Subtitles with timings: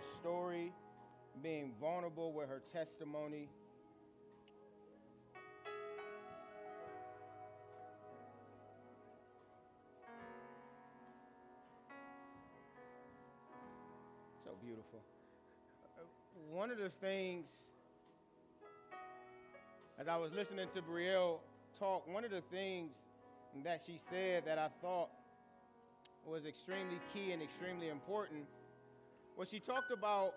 [0.00, 0.72] her story,
[1.42, 3.48] being vulnerable with her testimony.
[14.44, 15.00] So beautiful.
[15.98, 16.02] Uh,
[16.52, 17.44] One of the things,
[19.98, 21.38] as I was listening to Brielle
[21.78, 22.90] talk, one of the things
[23.64, 25.08] that she said that I thought
[26.26, 28.44] was extremely key and extremely important
[29.40, 30.34] was she talked about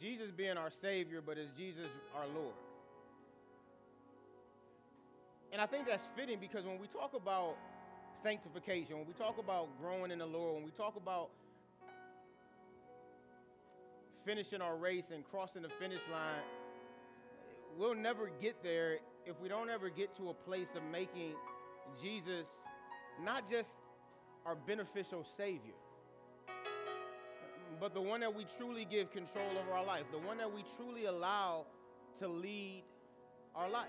[0.00, 2.54] Jesus being our Savior, but is Jesus our Lord?
[5.52, 7.56] And I think that's fitting because when we talk about
[8.22, 11.30] sanctification, when we talk about growing in the Lord, when we talk about
[14.24, 16.44] finishing our race and crossing the finish line,
[17.76, 21.32] we'll never get there if we don't ever get to a place of making
[22.00, 22.46] Jesus
[23.20, 23.70] not just
[24.46, 25.74] our beneficial Savior,
[27.78, 30.64] but the one that we truly give control over our life, the one that we
[30.76, 31.66] truly allow
[32.18, 32.82] to lead
[33.54, 33.88] our life.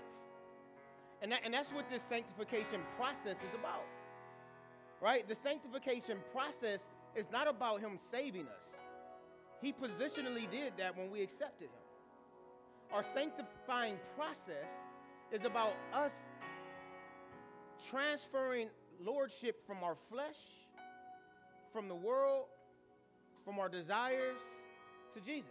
[1.22, 3.84] And, that, and that's what this sanctification process is about,
[5.00, 5.26] right?
[5.28, 6.80] The sanctification process
[7.14, 8.62] is not about Him saving us.
[9.60, 11.82] He positionally did that when we accepted Him.
[12.92, 14.68] Our sanctifying process
[15.30, 16.12] is about us
[17.90, 18.68] transferring
[19.00, 20.38] lordship from our flesh,
[21.72, 22.46] from the world,
[23.44, 24.38] from our desires
[25.14, 25.50] to Jesus.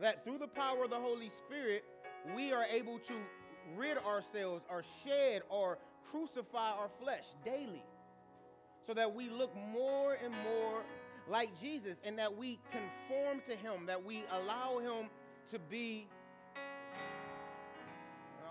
[0.00, 1.84] That through the power of the Holy Spirit,
[2.34, 3.14] we are able to
[3.76, 5.78] rid ourselves or shed or
[6.10, 7.82] crucify our flesh daily
[8.86, 10.82] so that we look more and more
[11.28, 15.08] like Jesus and that we conform to Him, that we allow Him
[15.50, 16.06] to be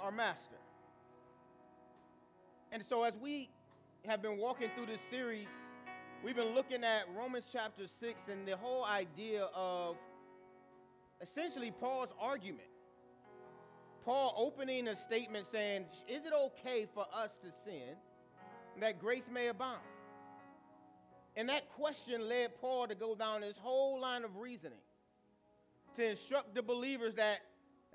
[0.02, 0.38] our master.
[2.72, 3.50] And so, as we
[4.06, 5.48] have been walking through this series,
[6.24, 9.98] we've been looking at Romans chapter 6 and the whole idea of
[11.22, 12.62] essentially Paul's argument.
[14.06, 17.96] Paul opening a statement saying, Is it okay for us to sin
[18.80, 19.80] that grace may abound?
[21.36, 24.78] And that question led Paul to go down this whole line of reasoning
[25.98, 27.40] to instruct the believers that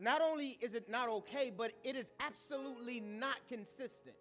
[0.00, 4.16] not only is it not okay, but it is absolutely not consistent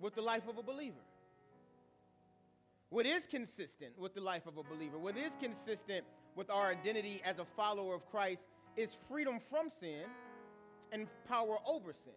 [0.00, 0.96] with the life of a believer.
[2.92, 6.04] What is consistent with the life of a believer, what is consistent
[6.36, 8.42] with our identity as a follower of Christ,
[8.76, 10.04] is freedom from sin
[10.92, 12.12] and power over sin.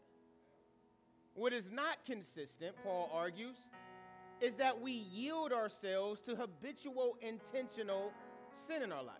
[1.33, 3.55] What is not consistent, Paul argues,
[4.41, 8.11] is that we yield ourselves to habitual, intentional
[8.67, 9.15] sin in our life.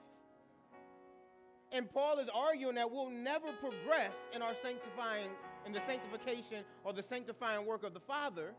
[1.71, 5.29] And Paul is arguing that we'll never progress in our sanctifying,
[5.65, 8.53] in the sanctification or the sanctifying work of the Father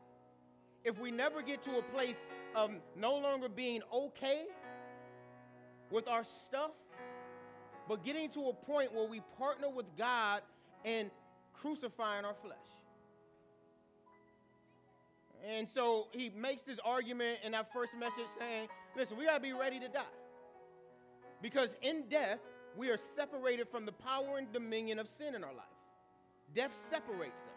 [0.86, 2.16] if we never get to a place
[2.56, 4.44] of no longer being okay
[5.90, 6.70] with our stuff,
[7.88, 10.40] but getting to a point where we partner with God
[10.84, 11.10] in
[11.52, 12.56] crucifying our flesh.
[15.46, 19.40] And so he makes this argument in that first message saying, listen, we got to
[19.40, 20.02] be ready to die.
[21.42, 22.40] Because in death,
[22.76, 25.64] we are separated from the power and dominion of sin in our life.
[26.54, 27.55] Death separates us.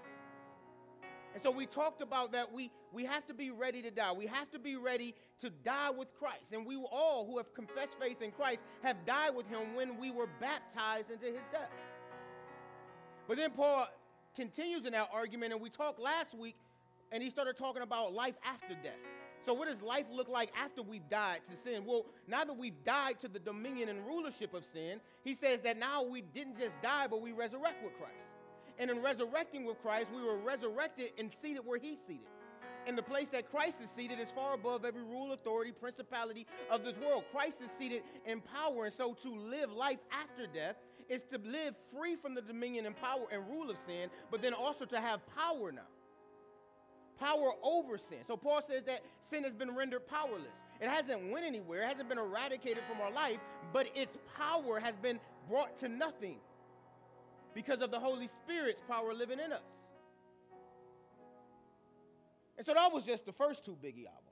[1.33, 4.11] And so we talked about that we, we have to be ready to die.
[4.11, 6.51] We have to be ready to die with Christ.
[6.51, 10.11] And we all who have confessed faith in Christ have died with him when we
[10.11, 11.69] were baptized into his death.
[13.27, 13.87] But then Paul
[14.35, 16.55] continues in that argument, and we talked last week,
[17.11, 18.97] and he started talking about life after death.
[19.45, 21.83] So, what does life look like after we've died to sin?
[21.85, 25.77] Well, now that we've died to the dominion and rulership of sin, he says that
[25.77, 28.15] now we didn't just die, but we resurrect with Christ.
[28.79, 32.27] And in resurrecting with Christ, we were resurrected and seated where he's seated.
[32.87, 36.83] And the place that Christ is seated is far above every rule, authority, principality of
[36.83, 37.25] this world.
[37.31, 38.85] Christ is seated in power.
[38.85, 40.77] And so to live life after death
[41.09, 44.53] is to live free from the dominion and power and rule of sin, but then
[44.53, 45.81] also to have power now
[47.19, 48.19] power over sin.
[48.27, 50.47] So Paul says that sin has been rendered powerless.
[50.81, 53.39] It hasn't went anywhere, it hasn't been eradicated from our life,
[53.73, 55.19] but its power has been
[55.49, 56.37] brought to nothing
[57.53, 59.61] because of the Holy Spirit's power living in us.
[62.57, 64.29] And so that was just the first two Biggie albums.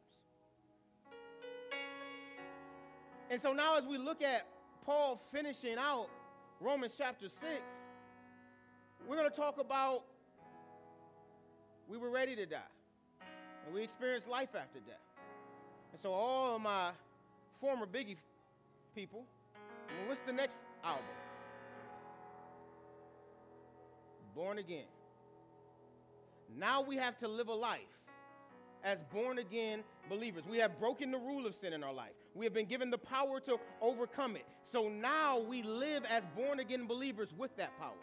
[3.30, 4.46] And so now as we look at
[4.86, 6.08] Paul finishing out
[6.60, 7.42] Romans chapter 6,
[9.08, 10.04] we're going to talk about
[11.88, 12.58] we were ready to die.
[13.66, 14.98] And we experienced life after death.
[15.94, 16.92] And so all of my
[17.62, 18.18] former Biggie
[18.96, 19.24] people,
[19.56, 21.06] well, what's the next album?
[24.38, 24.86] Born again.
[26.56, 27.80] Now we have to live a life
[28.84, 30.44] as born again believers.
[30.48, 32.12] We have broken the rule of sin in our life.
[32.36, 34.46] We have been given the power to overcome it.
[34.72, 37.98] So now we live as born again believers with that power.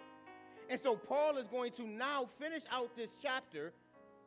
[0.68, 3.72] And so Paul is going to now finish out this chapter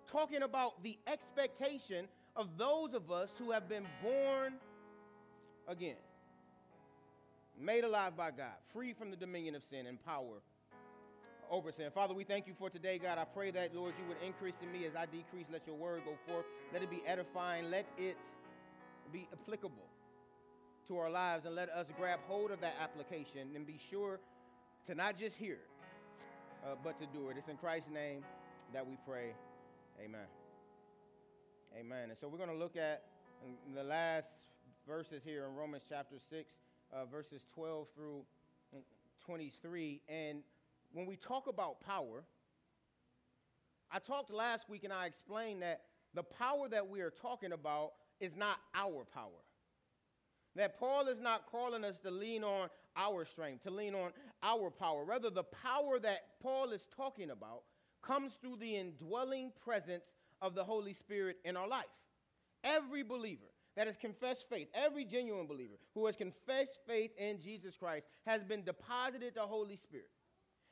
[0.10, 2.08] talking about the expectation
[2.38, 4.54] of those of us who have been born
[5.68, 5.98] again,
[7.60, 10.42] made alive by God, free from the dominion of sin and power
[11.50, 11.90] over sin.
[11.94, 13.18] Father, we thank you for today, God.
[13.18, 15.46] I pray that, Lord, you would increase in me as I decrease.
[15.52, 16.46] Let your word go forth.
[16.74, 17.70] Let it be edifying.
[17.70, 18.18] Let it
[19.12, 19.88] be applicable
[20.88, 24.20] to our lives and let us grab hold of that application and be sure
[24.88, 25.60] to not just hear
[26.66, 27.38] uh, but to do it.
[27.38, 28.24] It's in Christ's name
[28.74, 29.34] that we pray.
[30.04, 30.28] Amen.
[31.78, 32.10] Amen.
[32.10, 33.04] And so we're going to look at
[33.76, 34.28] the last
[34.88, 36.50] verses here in Romans chapter 6,
[36.94, 38.22] uh, verses 12 through
[39.26, 40.02] 23.
[40.08, 40.40] And
[40.92, 42.24] when we talk about power,
[43.92, 45.82] I talked last week and I explained that
[46.14, 49.44] the power that we are talking about is not our power.
[50.56, 54.12] That Paul is not calling us to lean on our strength, to lean on
[54.42, 55.06] our power.
[55.06, 57.62] Rather, the power that Paul is talking about
[58.02, 60.06] comes through the indwelling presence
[60.42, 61.86] of the Holy Spirit in our life.
[62.64, 63.46] Every believer
[63.76, 68.44] that has confessed faith, every genuine believer who has confessed faith in Jesus Christ has
[68.44, 70.10] been deposited the Holy Spirit.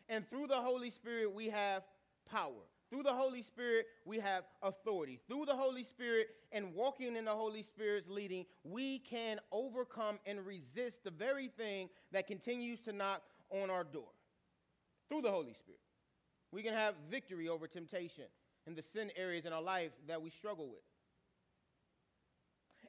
[0.10, 1.84] And through the Holy Spirit, we have
[2.30, 2.52] power.
[2.90, 5.20] Through the Holy Spirit, we have authority.
[5.28, 10.46] Through the Holy Spirit and walking in the Holy Spirit's leading, we can overcome and
[10.46, 14.10] resist the very thing that continues to knock on our door.
[15.10, 15.80] Through the Holy Spirit,
[16.52, 18.26] we can have victory over temptation
[18.68, 20.84] and the sin areas in our life that we struggle with.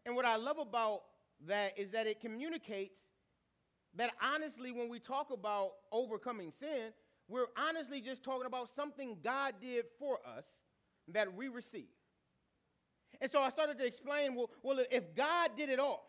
[0.04, 1.02] And what I love about
[1.46, 3.00] that is that it communicates
[3.96, 6.92] that honestly, when we talk about overcoming sin,
[7.28, 10.44] we're honestly just talking about something God did for us
[11.08, 11.88] that we receive.
[13.20, 16.06] And so I started to explain well, well, if God did it all,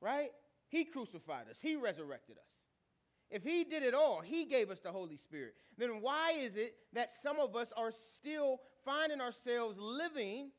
[0.00, 0.30] right?
[0.68, 2.44] He crucified us, He resurrected us.
[3.30, 6.74] If He did it all, He gave us the Holy Spirit, then why is it
[6.92, 10.50] that some of us are still finding ourselves living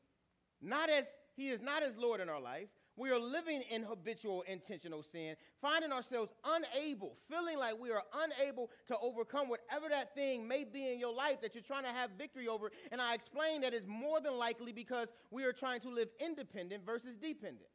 [0.60, 1.04] not as
[1.36, 5.36] He is not as Lord in our life, we are living in habitual intentional sin,
[5.60, 10.92] finding ourselves unable, feeling like we are unable to overcome whatever that thing may be
[10.92, 12.70] in your life that you're trying to have victory over.
[12.90, 16.84] And I explained that is more than likely because we are trying to live independent
[16.84, 17.68] versus dependent.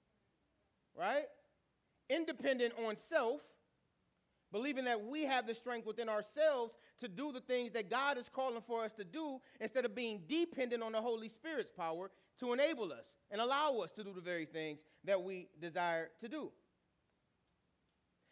[0.95, 1.25] Right?
[2.09, 3.41] Independent on self,
[4.51, 8.29] believing that we have the strength within ourselves to do the things that God is
[8.29, 12.09] calling for us to do instead of being dependent on the Holy Spirit's power
[12.39, 16.27] to enable us and allow us to do the very things that we desire to
[16.27, 16.51] do.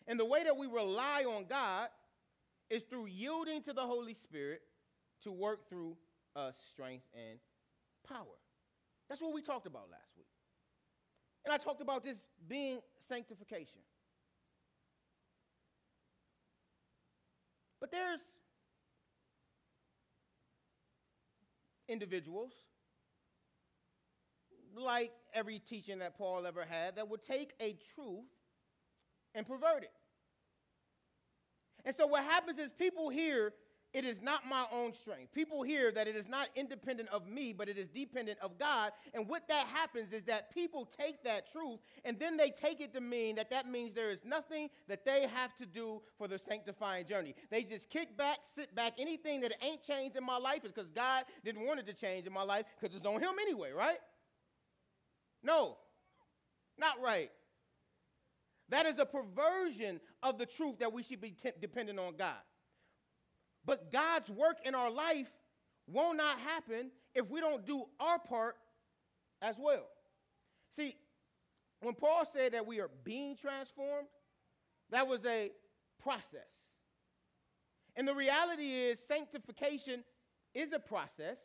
[0.07, 1.89] And the way that we rely on God
[2.69, 4.61] is through yielding to the Holy Spirit
[5.23, 5.97] to work through
[6.35, 7.39] us strength and
[8.07, 8.37] power.
[9.09, 10.27] That's what we talked about last week.
[11.43, 13.79] And I talked about this being sanctification.
[17.85, 18.21] But there's
[21.87, 22.51] individuals
[24.75, 28.25] like every teaching that Paul ever had, that would take a truth
[29.35, 29.91] and pervert it.
[31.85, 33.53] And so what happens is people hear
[33.95, 35.33] it is not my own strength.
[35.33, 38.91] People hear that it is not independent of me, but it is dependent of God.
[39.13, 42.93] And what that happens is that people take that truth and then they take it
[42.95, 46.37] to mean that that means there is nothing that they have to do for the
[46.37, 47.35] sanctifying journey.
[47.49, 48.95] They just kick back, sit back.
[48.99, 52.27] Anything that ain't changed in my life is because God didn't want it to change
[52.27, 53.99] in my life because it's on Him anyway, right?
[55.41, 55.77] No,
[56.77, 57.31] not right.
[58.67, 62.35] That is a perversion of the truth that we should be t- dependent on God.
[63.65, 65.31] But God's work in our life
[65.87, 68.55] will not happen if we don't do our part
[69.41, 69.87] as well.
[70.77, 70.95] See,
[71.81, 74.07] when Paul said that we are being transformed,
[74.91, 75.51] that was a
[76.01, 76.49] process.
[77.95, 80.03] And the reality is, sanctification
[80.53, 81.37] is a process,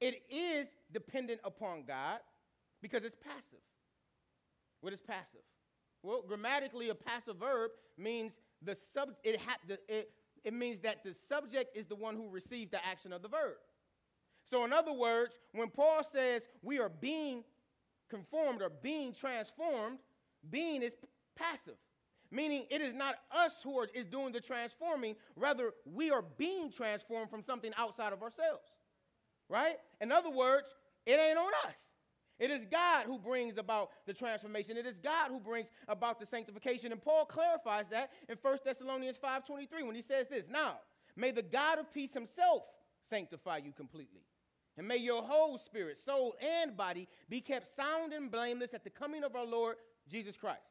[0.00, 2.20] it is dependent upon God.
[2.80, 3.64] Because it's passive.
[4.82, 5.42] What is passive?
[6.04, 8.30] Well, grammatically, a passive verb means
[8.62, 10.12] the sub, it, ha, the, it,
[10.44, 13.56] it means that the subject is the one who received the action of the verb.
[14.50, 17.44] So, in other words, when Paul says we are being
[18.08, 19.98] conformed or being transformed,
[20.50, 20.92] being is
[21.36, 21.76] passive,
[22.30, 26.70] meaning it is not us who are, is doing the transforming, rather, we are being
[26.70, 28.64] transformed from something outside of ourselves.
[29.48, 29.76] Right?
[30.00, 30.68] In other words,
[31.06, 31.74] it ain't on us.
[32.38, 34.76] It is God who brings about the transformation.
[34.76, 36.92] It is God who brings about the sanctification.
[36.92, 40.80] And Paul clarifies that in 1 Thessalonians 5:23 when he says this, "Now,
[41.16, 42.64] may the God of peace himself
[43.08, 44.22] sanctify you completely,
[44.76, 48.90] And may your whole spirit, soul, and body be kept sound and blameless at the
[48.90, 49.76] coming of our Lord
[50.08, 50.70] Jesus Christ.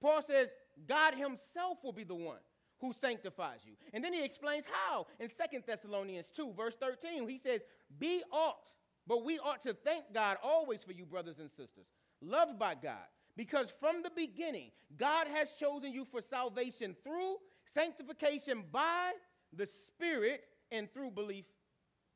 [0.00, 0.50] Paul says,
[0.86, 2.38] God himself will be the one
[2.78, 3.72] who sanctifies you.
[3.92, 7.28] And then he explains how in Second Thessalonians 2, verse 13.
[7.28, 7.62] He says,
[7.98, 8.70] Be ought,
[9.06, 11.86] but we ought to thank God always for you, brothers and sisters,
[12.22, 13.06] loved by God,
[13.36, 17.36] because from the beginning, God has chosen you for salvation through
[17.74, 19.12] sanctification by
[19.52, 21.44] the Spirit and through belief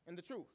[0.07, 0.47] in the truth.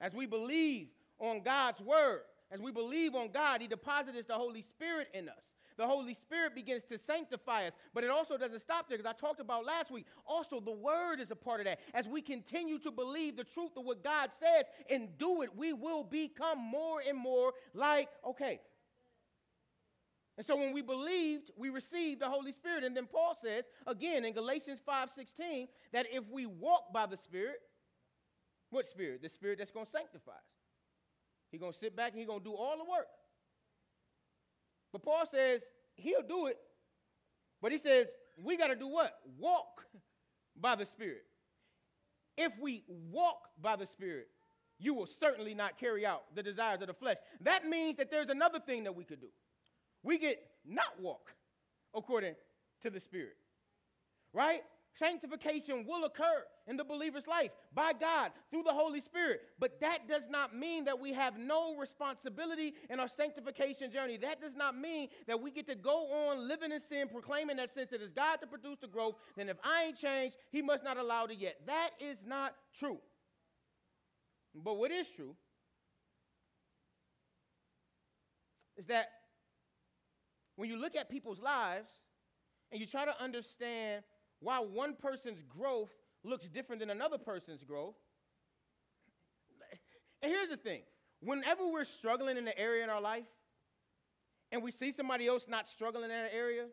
[0.00, 4.62] As we believe on God's word, as we believe on God, He deposits the Holy
[4.62, 5.44] Spirit in us.
[5.76, 9.18] The Holy Spirit begins to sanctify us, but it also doesn't stop there because I
[9.18, 10.06] talked about last week.
[10.26, 11.80] Also, the Word is a part of that.
[11.94, 15.72] As we continue to believe the truth of what God says and do it, we
[15.72, 18.60] will become more and more like, okay.
[20.36, 22.84] And so when we believed, we received the Holy Spirit.
[22.84, 27.60] And then Paul says, again in Galatians 5:16, that if we walk by the Spirit,
[28.70, 29.22] what spirit?
[29.22, 30.52] The spirit that's going to sanctify us.
[31.50, 33.06] He's going to sit back and he's going to do all the work.
[34.92, 35.62] But Paul says
[35.94, 36.58] he'll do it,
[37.60, 38.08] but he says
[38.42, 39.14] we got to do what?
[39.38, 39.86] Walk
[40.60, 41.22] by the Spirit.
[42.36, 44.28] If we walk by the Spirit,
[44.78, 47.18] you will certainly not carry out the desires of the flesh.
[47.42, 49.28] That means that there's another thing that we could do.
[50.02, 51.32] We get not walk
[51.94, 52.34] according
[52.82, 53.36] to the Spirit,
[54.32, 54.62] right?
[54.98, 59.40] Sanctification will occur in the believer's life by God through the Holy Spirit.
[59.58, 64.18] But that does not mean that we have no responsibility in our sanctification journey.
[64.18, 67.72] That does not mean that we get to go on living in sin, proclaiming that
[67.72, 70.84] since it is God to produce the growth, then if I ain't changed, He must
[70.84, 71.56] not allow it yet.
[71.66, 72.98] That is not true.
[74.54, 75.34] But what is true
[78.76, 79.08] is that
[80.56, 81.88] when you look at people's lives
[82.70, 84.04] and you try to understand
[84.42, 85.90] why one person's growth
[86.24, 87.94] looks different than another person's growth.
[90.20, 90.82] And here's the thing
[91.20, 93.24] whenever we're struggling in an area in our life
[94.50, 96.66] and we see somebody else not struggling in that area,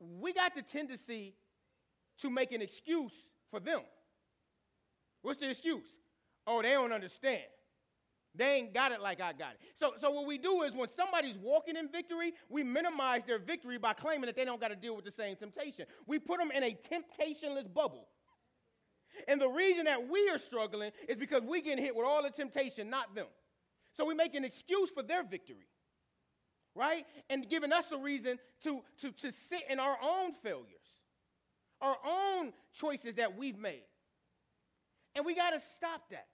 [0.00, 1.34] we got the tendency
[2.20, 3.12] to make an excuse
[3.50, 3.80] for them.
[5.22, 5.86] What's the excuse?
[6.46, 7.42] Oh, they don't understand.
[8.34, 9.60] They ain't got it like I got it.
[9.78, 13.78] So, so what we do is when somebody's walking in victory, we minimize their victory
[13.78, 15.86] by claiming that they don't got to deal with the same temptation.
[16.06, 18.06] We put them in a temptationless bubble.
[19.26, 22.30] And the reason that we are struggling is because we getting hit with all the
[22.30, 23.26] temptation, not them.
[23.96, 25.66] So we make an excuse for their victory,
[26.76, 27.04] right?
[27.28, 30.66] And giving us a reason to, to, to sit in our own failures,
[31.80, 33.82] our own choices that we've made.
[35.16, 36.28] And we got to stop that.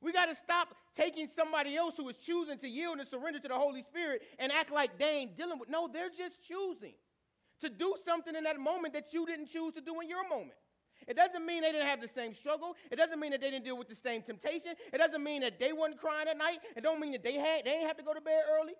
[0.00, 3.48] We got to stop taking somebody else who is choosing to yield and surrender to
[3.48, 5.68] the Holy Spirit and act like they ain't dealing with.
[5.68, 6.94] No, they're just choosing
[7.60, 10.54] to do something in that moment that you didn't choose to do in your moment.
[11.06, 12.76] It doesn't mean they didn't have the same struggle.
[12.90, 14.72] It doesn't mean that they didn't deal with the same temptation.
[14.92, 16.58] It doesn't mean that they weren't crying at night.
[16.76, 18.74] It don't mean that they had they didn't have to go to bed early.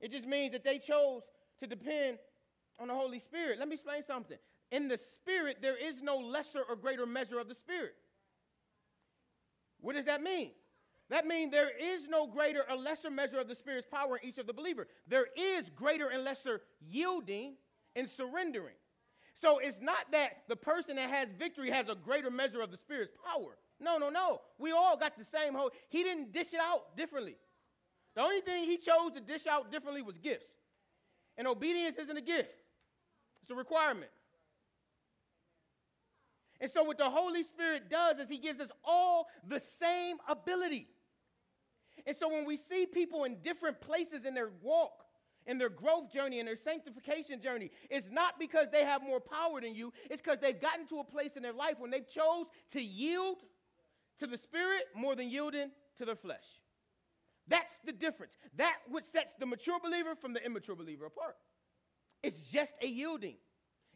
[0.00, 1.22] It just means that they chose
[1.60, 2.18] to depend
[2.80, 3.58] on the Holy Spirit.
[3.58, 4.38] Let me explain something.
[4.72, 7.94] In the Spirit, there is no lesser or greater measure of the Spirit.
[9.80, 10.50] What does that mean?
[11.10, 14.38] That means there is no greater or lesser measure of the Spirit's power in each
[14.38, 14.88] of the believer.
[15.06, 17.56] There is greater and lesser yielding
[17.94, 18.76] and surrendering.
[19.34, 22.78] So it's not that the person that has victory has a greater measure of the
[22.78, 23.58] Spirit's power.
[23.78, 24.40] No, no, no.
[24.58, 25.70] We all got the same whole.
[25.90, 27.36] He didn't dish it out differently.
[28.14, 30.48] The only thing he chose to dish out differently was gifts.
[31.36, 32.54] And obedience isn't a gift,
[33.42, 34.10] it's a requirement.
[36.62, 40.86] And so, what the Holy Spirit does is He gives us all the same ability.
[42.06, 45.04] And so, when we see people in different places in their walk,
[45.44, 49.60] in their growth journey, in their sanctification journey, it's not because they have more power
[49.60, 52.46] than you, it's because they've gotten to a place in their life when they've chose
[52.70, 53.38] to yield
[54.20, 56.46] to the Spirit more than yielding to their flesh.
[57.48, 58.34] That's the difference.
[58.56, 61.34] That what sets the mature believer from the immature believer apart.
[62.22, 63.34] It's just a yielding.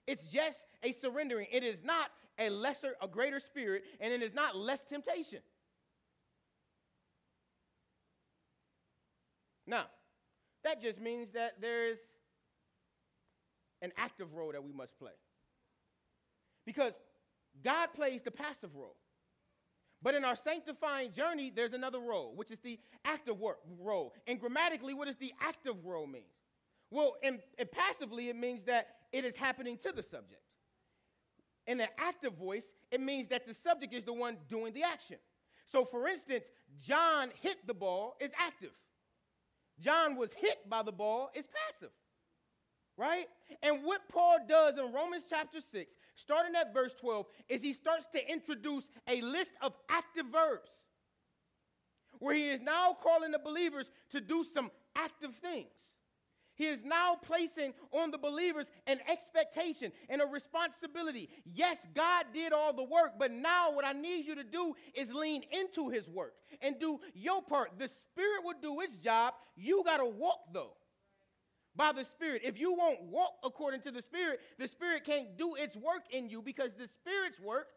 [0.06, 1.48] It's just a surrendering.
[1.50, 5.40] It is not a lesser, a greater spirit, and it is not less temptation.
[9.66, 9.86] Now,
[10.64, 11.98] that just means that there's
[13.82, 15.12] an active role that we must play.
[16.64, 16.92] Because
[17.64, 18.96] God plays the passive role.
[20.02, 24.12] But in our sanctifying journey, there's another role, which is the active work, role.
[24.26, 26.22] And grammatically, what does the active role mean?
[26.90, 27.40] Well, in
[27.72, 30.42] passively, it means that it is happening to the subject.
[31.66, 35.16] In the active voice, it means that the subject is the one doing the action.
[35.66, 36.44] So, for instance,
[36.80, 38.70] John hit the ball is active.
[39.80, 41.92] John was hit by the ball is passive.
[42.96, 43.26] right?
[43.62, 48.06] And what Paul does in Romans chapter 6, starting at verse 12, is he starts
[48.14, 50.70] to introduce a list of active verbs
[52.18, 55.70] where he is now calling the believers to do some active things.
[56.56, 61.28] He is now placing on the believers an expectation and a responsibility.
[61.44, 65.12] Yes, God did all the work, but now what I need you to do is
[65.12, 67.78] lean into his work and do your part.
[67.78, 69.34] The Spirit will do its job.
[69.54, 70.72] You got to walk, though
[71.76, 72.40] by the Spirit.
[72.42, 76.28] If you won't walk according to the Spirit, the Spirit can't do its work in
[76.30, 77.68] you because the Spirit's work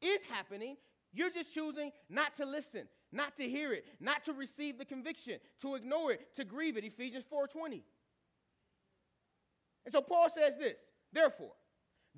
[0.00, 0.76] is happening.
[1.12, 5.40] You're just choosing not to listen, not to hear it, not to receive the conviction,
[5.62, 6.84] to ignore it, to grieve it.
[6.84, 7.82] Ephesians 4:20.
[9.84, 10.76] And so Paul says this,
[11.12, 11.52] therefore,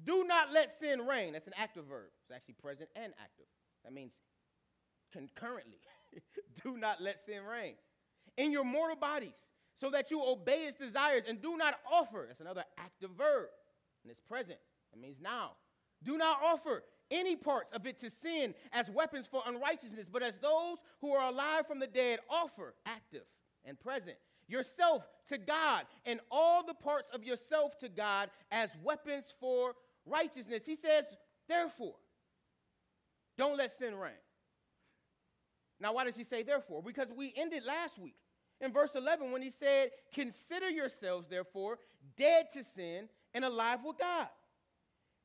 [0.05, 1.35] do not let sin reign.
[1.35, 2.09] That's an active verb.
[2.23, 3.47] It's actually present and active.
[3.85, 4.13] That means
[5.13, 5.79] concurrently.
[6.65, 7.75] do not let sin reign
[8.37, 9.35] in your mortal bodies
[9.81, 12.25] so that you obey its desires and do not offer.
[12.29, 13.49] That's another active verb,
[14.03, 14.59] and it's present.
[14.93, 15.53] That means now.
[16.03, 20.35] Do not offer any parts of it to sin as weapons for unrighteousness, but as
[20.41, 23.25] those who are alive from the dead offer, active
[23.65, 24.17] and present,
[24.53, 29.75] yourself to God and all the parts of yourself to God as weapons for
[30.07, 30.65] righteousness.
[30.67, 31.05] He says,
[31.49, 31.95] therefore,
[33.39, 34.13] don't let sin reign.
[35.81, 36.83] Now, why does he say therefore?
[36.83, 38.15] Because we ended last week
[38.61, 41.79] in verse 11 when he said, Consider yourselves, therefore,
[42.17, 44.29] dead to sin and alive with God.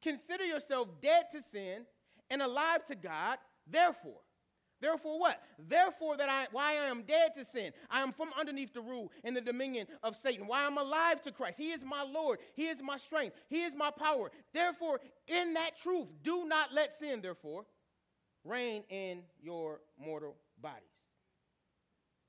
[0.02, 1.86] Consider yourself dead to sin
[2.30, 3.38] and alive to God,
[3.70, 4.22] therefore.
[4.80, 5.42] Therefore, what?
[5.68, 7.72] Therefore, that I, why I am dead to sin.
[7.90, 10.46] I am from underneath the rule and the dominion of Satan.
[10.46, 11.58] Why I'm alive to Christ.
[11.58, 12.40] He is my Lord.
[12.56, 13.36] He is my strength.
[13.50, 14.32] He is my power.
[14.54, 17.66] Therefore, in that truth, do not let sin, therefore,
[18.44, 20.84] reign in your mortal bodies.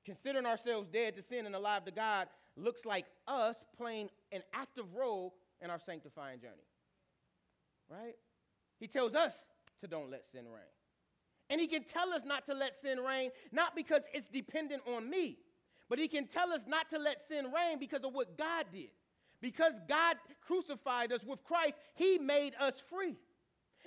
[0.05, 4.95] Considering ourselves dead to sin and alive to God looks like us playing an active
[4.95, 6.55] role in our sanctifying journey.
[7.89, 8.15] Right?
[8.79, 9.33] He tells us
[9.81, 10.78] to don't let sin reign.
[11.49, 15.09] And he can tell us not to let sin reign, not because it's dependent on
[15.09, 15.37] me,
[15.89, 18.89] but he can tell us not to let sin reign because of what God did.
[19.41, 23.15] Because God crucified us with Christ, he made us free.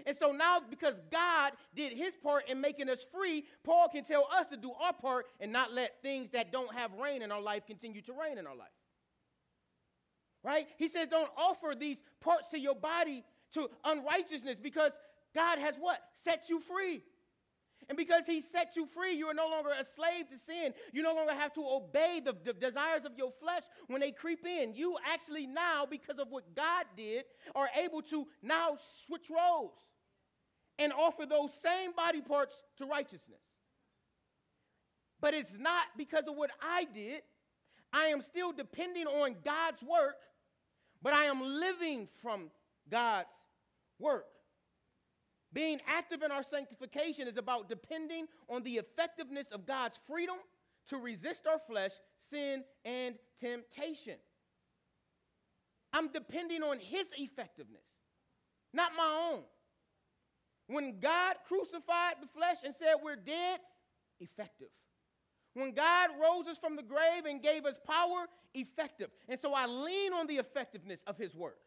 [0.07, 4.27] And so now, because God did his part in making us free, Paul can tell
[4.33, 7.43] us to do our part and not let things that don't have reign in our
[7.43, 8.69] life continue to reign in our life.
[10.43, 10.67] Right?
[10.79, 14.93] He says, don't offer these parts to your body to unrighteousness because
[15.35, 16.01] God has what?
[16.25, 17.03] Set you free.
[17.93, 20.73] And because he set you free, you are no longer a slave to sin.
[20.95, 24.47] You no longer have to obey the, the, desires of your flesh when they creep
[24.47, 24.75] in.
[24.75, 29.75] You actually now, because of what God did, are able to now switch roles
[30.79, 33.43] and offer those same body parts to righteousness.
[35.21, 37.21] But it's not because of what I did.
[37.93, 40.17] I am still depending on God's work,
[41.03, 42.51] but I am living from
[42.91, 43.29] God's
[43.99, 44.32] work.
[45.53, 50.37] Being active in our sanctification is about depending on the effectiveness of God's freedom
[50.89, 51.93] to resist our flesh,
[52.31, 54.17] sin, and temptation.
[55.93, 57.85] I'm depending on His effectiveness,
[58.73, 59.43] not my own.
[60.69, 63.61] When God crucified the flesh and said we're dead,
[64.21, 64.69] effective.
[65.55, 69.11] When God rose us from the grave and gave us power, effective.
[69.29, 71.59] And so I lean on the effectiveness of His work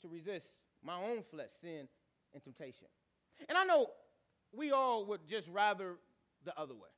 [0.00, 0.46] to resist
[0.84, 1.88] my own flesh, sin,
[2.34, 2.86] and temptation.
[3.48, 3.88] And I know
[4.52, 5.96] we all would just rather
[6.44, 6.90] the other way.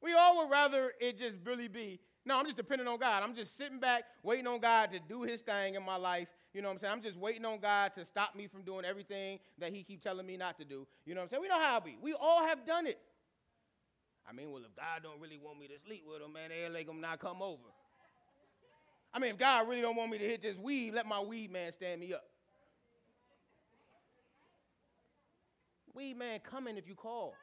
[0.00, 3.22] We all would rather it just really be, no, I'm just depending on God.
[3.22, 6.28] I'm just sitting back, waiting on God to do his thing in my life.
[6.54, 6.92] You know what I'm saying?
[6.92, 10.26] I'm just waiting on God to stop me from doing everything that he keep telling
[10.26, 10.86] me not to do.
[11.04, 11.42] You know what I'm saying?
[11.42, 11.96] We know how it be.
[12.00, 12.98] We all have done it.
[14.28, 16.70] I mean, well, if God don't really want me to sleep with him, man, they'll
[16.70, 17.62] let him not come over.
[19.12, 21.50] I mean, if God really don't want me to hit this weed, let my weed
[21.50, 22.24] man stand me up.
[25.98, 27.34] Weed man coming if you call.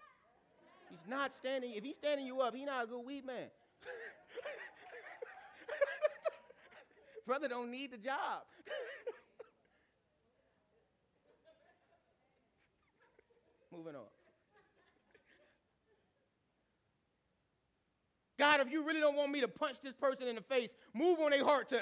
[0.90, 1.74] He's not standing.
[1.74, 3.50] If he's standing you up, he's not a good weed man.
[7.28, 8.44] Brother don't need the job.
[13.76, 14.04] Moving on.
[18.40, 21.20] God, if you really don't want me to punch this person in the face, move
[21.20, 21.82] on their heart to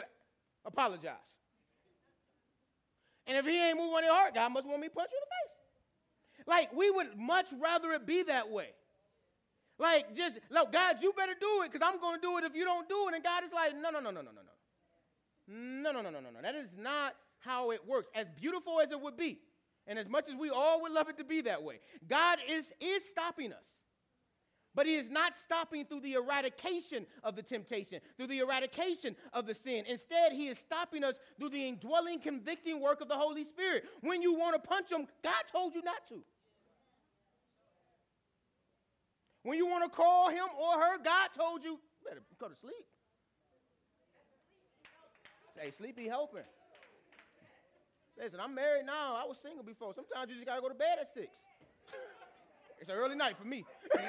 [0.65, 1.13] apologize.
[3.27, 5.17] And if he ain't moving on their heart, God must want me to punch you
[5.17, 5.52] in the face.
[6.47, 8.69] Like, we would much rather it be that way.
[9.79, 12.55] Like, just, look, God, you better do it because I'm going to do it if
[12.55, 13.15] you don't do it.
[13.15, 15.83] And God is like, no, no, no, no, no, no, no.
[15.83, 16.41] No, no, no, no, no, no.
[16.41, 18.09] That is not how it works.
[18.15, 19.39] As beautiful as it would be,
[19.87, 22.71] and as much as we all would love it to be that way, God is,
[22.79, 23.65] is stopping us
[24.75, 29.45] But he is not stopping through the eradication of the temptation, through the eradication of
[29.45, 29.85] the sin.
[29.87, 33.85] Instead, he is stopping us through the indwelling, convicting work of the Holy Spirit.
[34.01, 36.23] When you want to punch him, God told you not to.
[39.43, 42.85] When you want to call him or her, God told you, better go to sleep.
[45.59, 46.43] Hey, sleepy helping.
[48.17, 49.15] Listen, I'm married now.
[49.15, 49.93] I was single before.
[49.93, 51.27] Sometimes you just got to go to bed at 6.
[52.81, 53.63] It's an early night for me.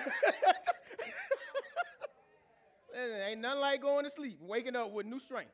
[2.92, 5.52] Listen, ain't nothing like going to sleep, waking up with new strength.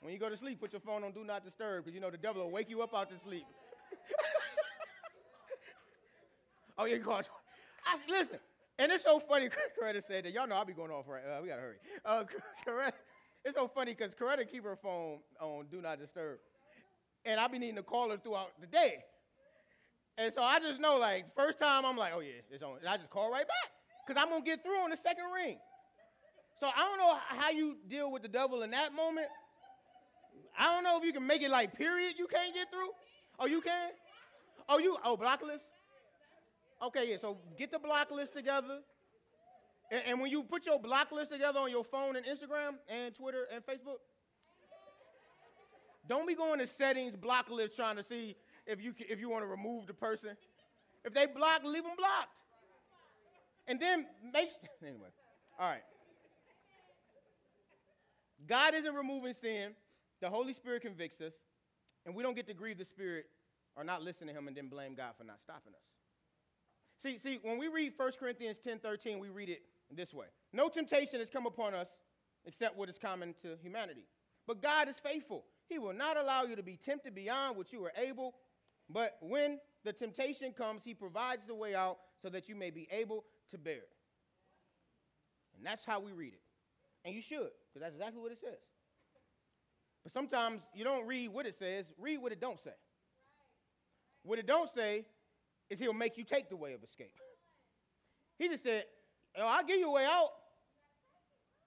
[0.00, 2.10] When you go to sleep, put your phone on Do Not Disturb because you know
[2.10, 3.44] the devil will wake you up out to sleep.
[6.78, 6.96] oh, yeah.
[7.06, 8.38] I, listen,
[8.78, 9.48] and it's so funny,
[9.80, 10.32] Coretta said that.
[10.32, 11.22] Y'all know I'll be going off right.
[11.24, 11.76] Uh, we got to hurry.
[12.04, 12.24] Uh,
[12.66, 12.92] Coretta,
[13.44, 16.38] it's so funny because Coretta keep her phone on Do Not Disturb.
[17.24, 19.04] And I be needing to call her throughout the day.
[20.18, 22.78] And so I just know, like, first time I'm like, oh yeah, it's on.
[22.78, 23.70] And I just call right back
[24.06, 25.58] because I'm gonna get through on the second ring.
[26.60, 29.26] So I don't know how you deal with the devil in that moment.
[30.56, 32.14] I don't know if you can make it like period.
[32.16, 32.90] You can't get through.
[33.38, 33.90] Oh, you can.
[34.68, 34.96] Oh, you.
[35.04, 35.64] Oh, block list.
[36.86, 37.16] Okay, yeah.
[37.20, 38.80] So get the block list together.
[39.90, 43.14] And, and when you put your block list together on your phone and Instagram and
[43.14, 43.98] Twitter and Facebook,
[46.06, 49.42] don't be going to settings, block list, trying to see if you, if you want
[49.42, 50.36] to remove the person.
[51.04, 52.28] If they block, leave them blocked.
[53.66, 54.50] And then make,
[54.82, 55.08] anyway,
[55.58, 55.82] all right.
[58.46, 59.72] God isn't removing sin.
[60.20, 61.32] The Holy Spirit convicts us,
[62.04, 63.26] and we don't get to grieve the Spirit
[63.76, 65.93] or not listen to Him and then blame God for not stopping us.
[67.04, 69.60] See, see, when we read 1 Corinthians 10 13, we read it
[69.94, 71.88] this way No temptation has come upon us
[72.46, 74.06] except what is common to humanity.
[74.46, 75.44] But God is faithful.
[75.68, 78.34] He will not allow you to be tempted beyond what you are able,
[78.88, 82.88] but when the temptation comes, he provides the way out so that you may be
[82.90, 83.88] able to bear it.
[85.56, 86.40] And that's how we read it.
[87.04, 88.58] And you should, because that's exactly what it says.
[90.02, 92.74] But sometimes you don't read what it says, read what it don't say.
[94.22, 95.04] What it don't say
[95.70, 97.12] is he'll make you take the way of escape.
[98.38, 98.84] He just said,
[99.38, 100.30] oh, I'll give you a way out.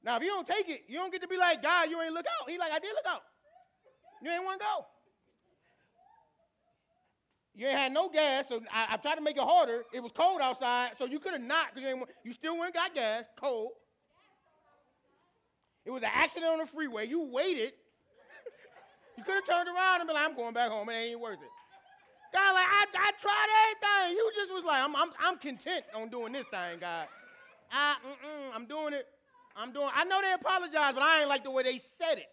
[0.03, 2.13] Now, if you don't take it, you don't get to be like, God, you ain't
[2.13, 2.49] look out.
[2.49, 3.21] He like, I did look out.
[4.21, 4.85] You ain't want to go.
[7.55, 9.83] You ain't had no gas, so I, I, tried to make it harder.
[9.91, 12.93] It was cold outside, so you could have not, because you, you still went got
[12.93, 13.71] gas, cold.
[15.83, 17.07] It was an accident on the freeway.
[17.07, 17.73] You waited.
[19.17, 20.87] you could have turned around and been like, I'm going back home.
[20.89, 21.49] It ain't worth it.
[22.37, 24.17] God, like, I, I tried everything.
[24.17, 27.07] You just was like, I'm, I'm, I'm content on doing this thing, God.
[27.71, 29.07] I, mm-mm, I'm doing it.
[29.55, 32.29] I'm doing I know they apologize, but I ain't like the way they said it.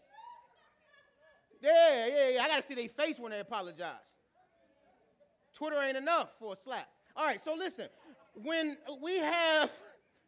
[1.63, 2.43] Yeah, yeah, yeah.
[2.43, 3.95] I got to see their face when they apologize.
[5.55, 6.87] Twitter ain't enough for a slap.
[7.17, 7.87] All right, so listen.
[8.35, 9.71] When we have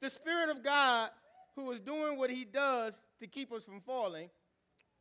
[0.01, 1.11] the Spirit of God
[1.55, 4.31] who is doing what he does to keep us from falling,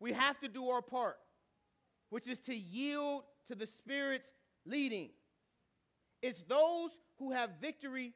[0.02, 1.18] we have to do our part,
[2.10, 4.30] which is to yield to the Spirit's
[4.66, 5.10] leading.
[6.22, 8.14] It's those who have victory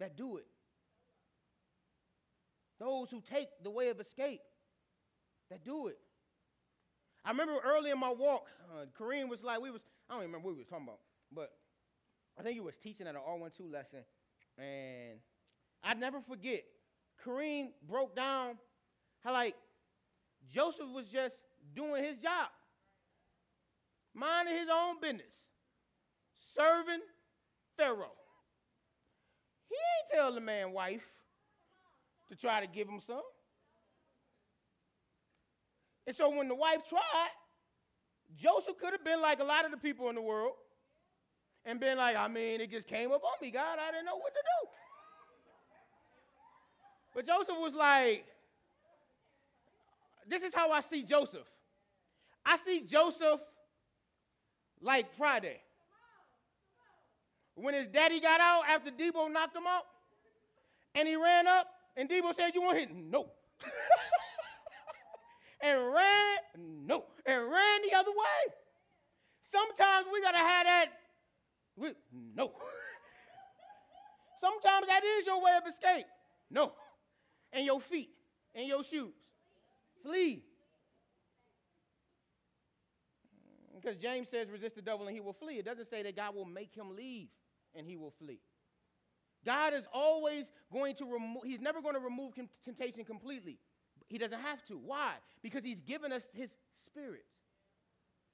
[0.00, 0.46] that do it.
[2.78, 4.40] Those who take the way of escape
[5.50, 5.98] that do it.
[7.24, 10.30] I remember early in my walk, uh, Kareem was like, we was I don't even
[10.30, 11.00] remember what we was talking about,
[11.32, 11.50] but
[12.38, 14.00] I think he was teaching at an R12 lesson,
[14.56, 15.18] and
[15.82, 16.64] I'd never forget.
[17.24, 18.56] Kareem broke down
[19.24, 19.54] how like
[20.50, 21.34] Joseph was just
[21.74, 22.48] doing his job,
[24.18, 25.26] minding his own business,
[26.56, 27.00] serving
[27.76, 28.16] Pharaoh.
[29.68, 31.06] He ain't tell the man wife
[32.28, 33.22] to try to give him some.
[36.06, 37.30] And so when the wife tried,
[38.36, 40.52] Joseph could have been like a lot of the people in the world
[41.64, 43.78] and been like, I mean, it just came up on me, God.
[43.78, 44.68] I didn't know what to do.
[47.14, 48.24] But Joseph was like,
[50.28, 51.46] this is how I see Joseph.
[52.44, 53.40] I see Joseph
[54.82, 55.60] like Friday.
[57.54, 59.84] When his daddy got out after Debo knocked him out,
[60.94, 62.94] and he ran up, and Debo said, You want hit?
[62.94, 63.30] No.
[65.60, 66.38] and ran,
[66.86, 68.54] no, and ran the other way.
[69.50, 70.86] Sometimes we gotta have that,
[71.76, 71.88] we,
[72.36, 72.52] no.
[74.40, 76.06] Sometimes that is your way of escape.
[76.50, 76.72] No.
[77.52, 78.10] And your feet
[78.54, 79.14] and your shoes.
[80.02, 80.44] Flee.
[83.82, 85.58] Because James says, resist the devil and he will flee.
[85.58, 87.28] It doesn't say that God will make him leave
[87.74, 88.40] and he will flee.
[89.46, 93.58] God is always going to remove, he's never going to remove temptation completely.
[94.08, 94.76] He doesn't have to.
[94.78, 95.12] Why?
[95.42, 96.50] Because he's given us his
[96.86, 97.24] spirit.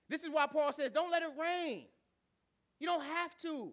[0.09, 1.87] This is why Paul says, don't let it reign.
[2.81, 3.73] You don't have to.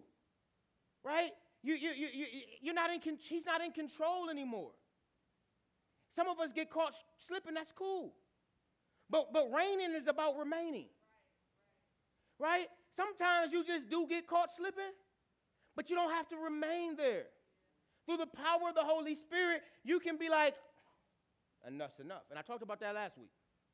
[1.04, 1.30] right?
[1.62, 2.26] You, you, you, you,
[2.60, 4.70] you're not in, con- he's not in control anymore.
[6.14, 6.94] Some of us get caught
[7.26, 8.14] slipping, that's cool.
[9.08, 10.86] But, but reigning is about remaining.
[12.42, 12.66] Right?
[12.96, 14.92] Sometimes you just do get caught slipping,
[15.76, 17.26] but you don't have to remain there.
[18.04, 20.54] Through the power of the Holy Spirit, you can be like,
[21.64, 22.22] enough's enough.
[22.30, 23.30] And I talked about that last week,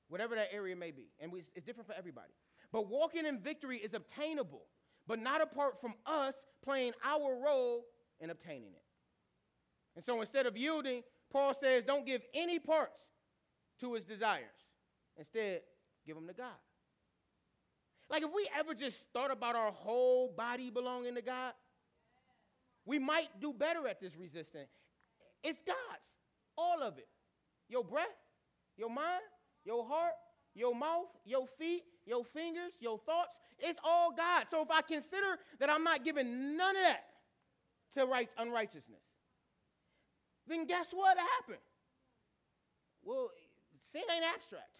[0.09, 1.07] whatever that area may be.
[1.19, 2.35] And we, it's different for everybody.
[2.71, 4.67] But walking in victory is obtainable,
[5.07, 7.87] but not apart from us playing our role
[8.21, 8.85] in obtaining it.
[9.97, 11.03] And so instead of yielding,
[11.33, 13.01] Paul says, don't give any parts
[13.81, 14.45] to his desires.
[15.17, 15.63] Instead,
[16.07, 16.53] give them to God.
[18.11, 21.53] Like if we ever just thought about our whole body belonging to God,
[22.87, 24.67] we might do better at this resisting.
[25.45, 25.79] It's God's,
[26.57, 27.09] all of it.
[27.69, 28.07] Your breath,
[28.77, 29.23] your mind,
[29.65, 30.15] your heart,
[30.55, 34.47] your mouth, your feet, your fingers, your thoughts, it's all God.
[34.51, 37.05] So if I consider that I'm not giving none of that
[37.95, 39.03] to right, unrighteousness,
[40.47, 41.63] then guess what happened?
[43.05, 43.31] Well,
[43.93, 44.78] sin ain't abstract.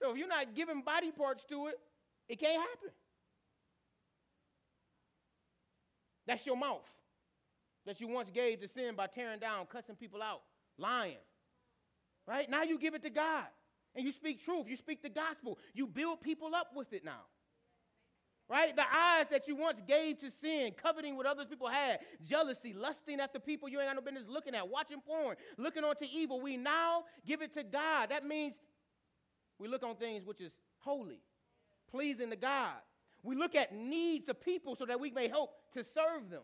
[0.00, 1.78] So if you're not giving body parts to it,
[2.28, 2.90] it can't happen.
[6.26, 6.88] That's your mouth
[7.86, 10.42] that you once gave to sin by tearing down, cussing people out,
[10.76, 11.18] lying.
[12.26, 12.50] Right?
[12.50, 13.46] Now you give it to God
[13.94, 14.66] and you speak truth.
[14.68, 15.58] You speak the gospel.
[15.72, 17.22] You build people up with it now.
[18.48, 18.74] Right?
[18.76, 23.18] The eyes that you once gave to sin, coveting what others people had, jealousy, lusting
[23.18, 26.40] after people you ain't got no business looking at, watching porn, looking onto evil.
[26.40, 28.10] We now give it to God.
[28.10, 28.54] That means
[29.58, 31.20] we look on things which is holy,
[31.90, 32.74] pleasing to God.
[33.22, 36.42] We look at needs of people so that we may hope to serve them.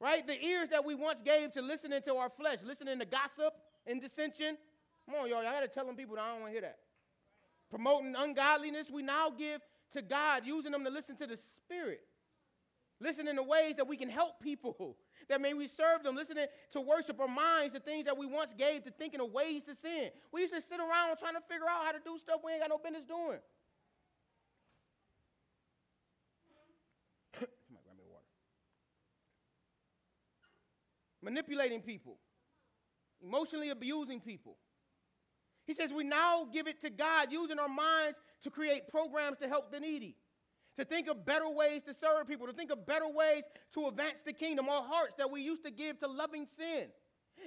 [0.00, 0.26] Right?
[0.26, 3.54] The ears that we once gave to listening to our flesh, listening to gossip
[3.86, 4.56] and dissension.
[5.06, 5.38] Come on, y'all.
[5.38, 6.78] I got to tell them people that I don't want to hear that.
[7.70, 9.60] Promoting ungodliness, we now give
[9.92, 12.00] to God, using them to listen to the Spirit.
[13.00, 14.96] Listening to ways that we can help people,
[15.28, 16.16] that may we serve them.
[16.16, 19.62] Listening to worship our minds, the things that we once gave to thinking of ways
[19.64, 20.10] to sin.
[20.32, 22.62] We used to sit around trying to figure out how to do stuff we ain't
[22.62, 23.38] got no business doing.
[31.22, 32.18] manipulating people,
[33.22, 34.56] emotionally abusing people.
[35.68, 39.46] He says we now give it to God, using our minds to create programs to
[39.48, 40.16] help the needy,
[40.78, 43.42] to think of better ways to serve people, to think of better ways
[43.74, 44.68] to advance the kingdom.
[44.68, 46.88] Our hearts that we used to give to loving sin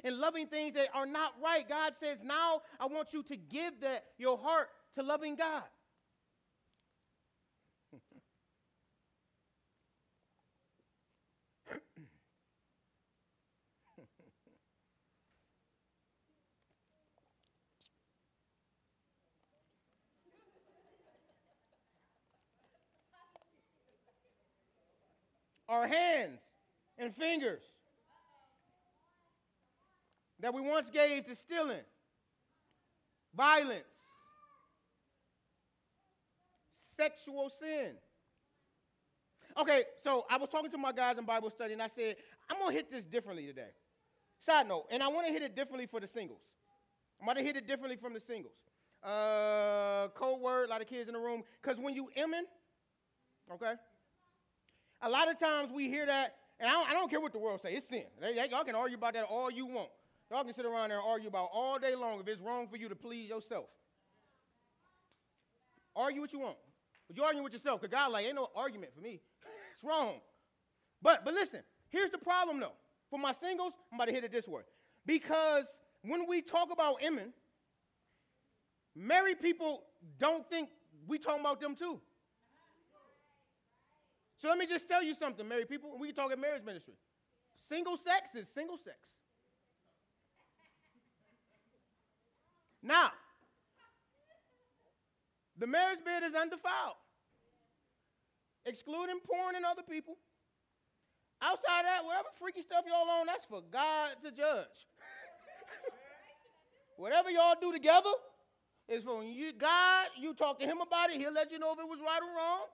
[0.04, 1.68] and loving things that are not right.
[1.68, 5.64] God says, now I want you to give that your heart to loving God.
[25.72, 26.42] Our hands
[26.98, 27.64] and fingers
[30.42, 31.86] that we once gave to stealing,
[33.34, 33.86] violence,
[36.98, 37.92] sexual sin.
[39.58, 42.18] Okay, so I was talking to my guys in Bible study and I said,
[42.50, 43.70] I'm going to hit this differently today.
[44.46, 46.42] Side note, and I want to hit it differently for the singles.
[47.20, 48.56] I'm going to hit it differently from the singles.
[49.04, 51.44] Uh, code word, a lot of kids in the room.
[51.62, 52.46] Because when you imming,
[53.54, 53.74] okay,
[55.02, 57.40] a lot of times we hear that, and I don't, I don't care what the
[57.40, 57.74] world say.
[57.74, 58.04] It's sin.
[58.20, 59.90] They, they, y'all can argue about that all you want.
[60.30, 62.78] Y'all can sit around there and argue about all day long if it's wrong for
[62.78, 63.66] you to please yourself.
[65.96, 66.58] Argue what you want.
[67.08, 69.20] But you argue with yourself, because God like, ain't no argument for me.
[69.74, 70.22] it's wrong.
[71.02, 72.74] But but listen, here's the problem though.
[73.10, 74.62] For my singles, I'm about to hit it this way.
[75.06, 75.66] Because
[76.04, 77.34] when we talk about Emin,
[78.96, 79.84] married people
[80.20, 80.70] don't think
[81.08, 82.00] we talking about them too.
[84.42, 85.92] So let me just tell you something, married people.
[86.00, 86.96] We can talk at marriage ministry.
[87.70, 88.98] Single sex is single sex.
[92.82, 93.12] Now,
[95.60, 96.96] the marriage bed is undefiled,
[98.66, 100.18] excluding porn and other people.
[101.40, 104.88] Outside that, whatever freaky stuff y'all on, that's for God to judge.
[106.98, 108.10] whatever y'all do together
[108.90, 110.08] is for you, God.
[110.20, 112.36] You talk to Him about it, He'll let you know if it was right or
[112.36, 112.66] wrong.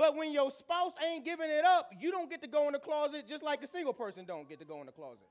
[0.00, 2.78] But when your spouse ain't giving it up, you don't get to go in the
[2.78, 5.28] closet just like a single person don't get to go in the closet.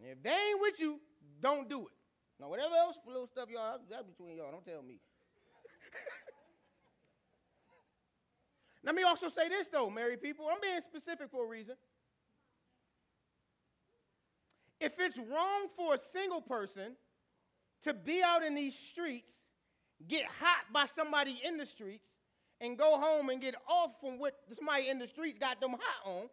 [0.00, 1.00] If they ain't with you,
[1.42, 1.92] don't do it.
[2.38, 4.52] Now, whatever else little stuff y'all, that's between y'all.
[4.52, 5.00] Don't tell me.
[8.84, 10.46] Let me also say this, though, married people.
[10.48, 11.74] I'm being specific for a reason.
[14.78, 16.94] If it's wrong for a single person
[17.82, 19.32] to be out in these streets,
[20.06, 22.04] get hot by somebody in the streets,
[22.60, 26.12] and go home and get off from what somebody in the streets got them hot
[26.12, 26.28] on,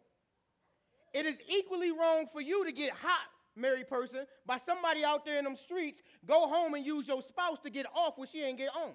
[1.14, 5.38] it is equally wrong for you to get hot, married person, by somebody out there
[5.38, 8.58] in them streets, go home and use your spouse to get off what she ain't
[8.58, 8.92] get on.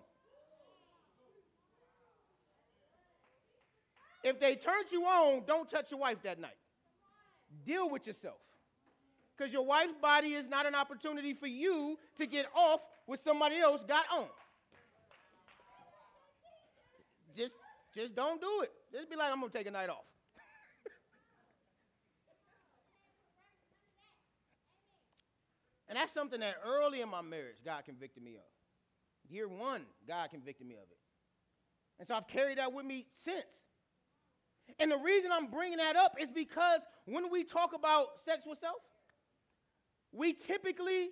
[4.23, 6.57] If they turned you on, don't touch your wife that night.
[7.67, 8.37] Deal with yourself.
[9.37, 13.59] Because your wife's body is not an opportunity for you to get off what somebody
[13.59, 14.27] else got on.
[17.95, 18.71] Just, don't do it.
[18.93, 20.05] Just be like, I'm gonna take a night off.
[25.89, 28.43] and that's something that early in my marriage, God convicted me of.
[29.29, 30.99] Year one, God convicted me of it.
[31.99, 33.45] And so I've carried that with me since.
[34.79, 38.59] And the reason I'm bringing that up is because when we talk about sex with
[38.59, 38.77] self,
[40.13, 41.11] we typically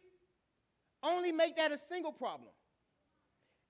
[1.02, 2.50] only make that a single problem.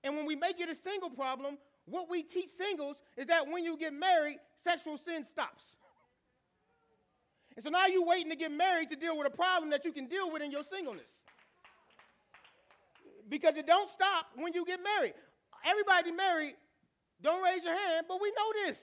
[0.03, 3.63] And when we make it a single problem, what we teach singles is that when
[3.63, 5.63] you get married, sexual sin stops.
[7.55, 9.91] And so now you're waiting to get married to deal with a problem that you
[9.91, 11.09] can deal with in your singleness.
[13.27, 15.13] Because it don't stop when you get married.
[15.65, 16.55] Everybody married,
[17.21, 18.79] don't raise your hand, but we know this.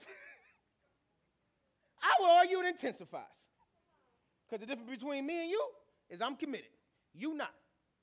[2.03, 3.23] I will argue it intensifies.
[4.49, 5.63] Because the difference between me and you
[6.09, 6.71] is I'm committed.
[7.15, 7.53] You not.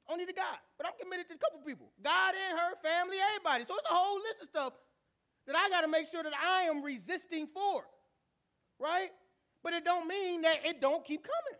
[0.08, 0.58] Only to God.
[0.78, 1.88] But I'm committed to a couple people.
[2.04, 3.66] God and her, family, everybody.
[3.68, 4.74] So it's a whole list of stuff
[5.48, 7.84] that I got to make sure that I am resisting for.
[8.80, 9.10] Right?
[9.64, 11.60] But it don't mean that it don't keep coming.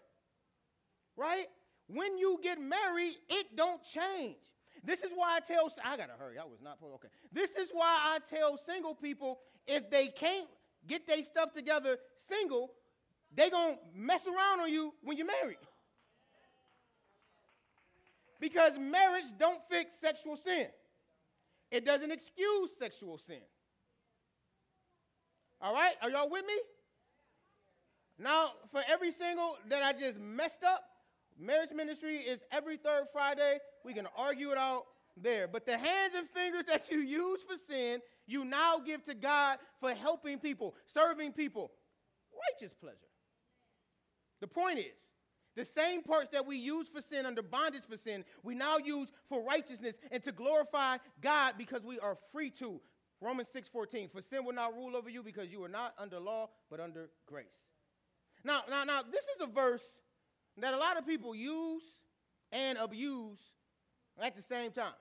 [1.16, 1.48] Right?
[1.88, 4.38] When you get married, it don't change.
[4.84, 6.38] This is why I tell I gotta hurry.
[6.38, 7.08] I was not okay.
[7.32, 10.48] This is why I tell single people if they can't
[10.88, 11.98] get their stuff together
[12.30, 12.72] single,
[13.34, 15.58] they gonna mess around on you when you're married.
[18.40, 20.68] Because marriage don't fix sexual sin.
[21.72, 23.42] It doesn't excuse sexual sin.
[25.62, 25.94] All right?
[26.02, 26.54] Are y'all with me?
[28.18, 30.84] Now, for every single that I just messed up,
[31.38, 33.60] marriage ministry is every third Friday.
[33.84, 34.86] We can argue it out
[35.22, 35.48] there.
[35.48, 39.60] But the hands and fingers that you use for sin, you now give to God
[39.80, 41.72] for helping people, serving people.
[42.52, 42.98] Righteous pleasure.
[44.42, 44.86] The point is,
[45.56, 49.08] the same parts that we use for sin under bondage for sin, we now use
[49.30, 52.82] for righteousness and to glorify God because we are free to.
[53.22, 56.50] Romans 6:14, for sin will not rule over you because you are not under law,
[56.70, 57.46] but under grace.
[58.44, 59.84] Now, now, now, this is a verse
[60.58, 61.84] that a lot of people use
[62.52, 63.40] and abuse
[64.22, 64.94] at the same time.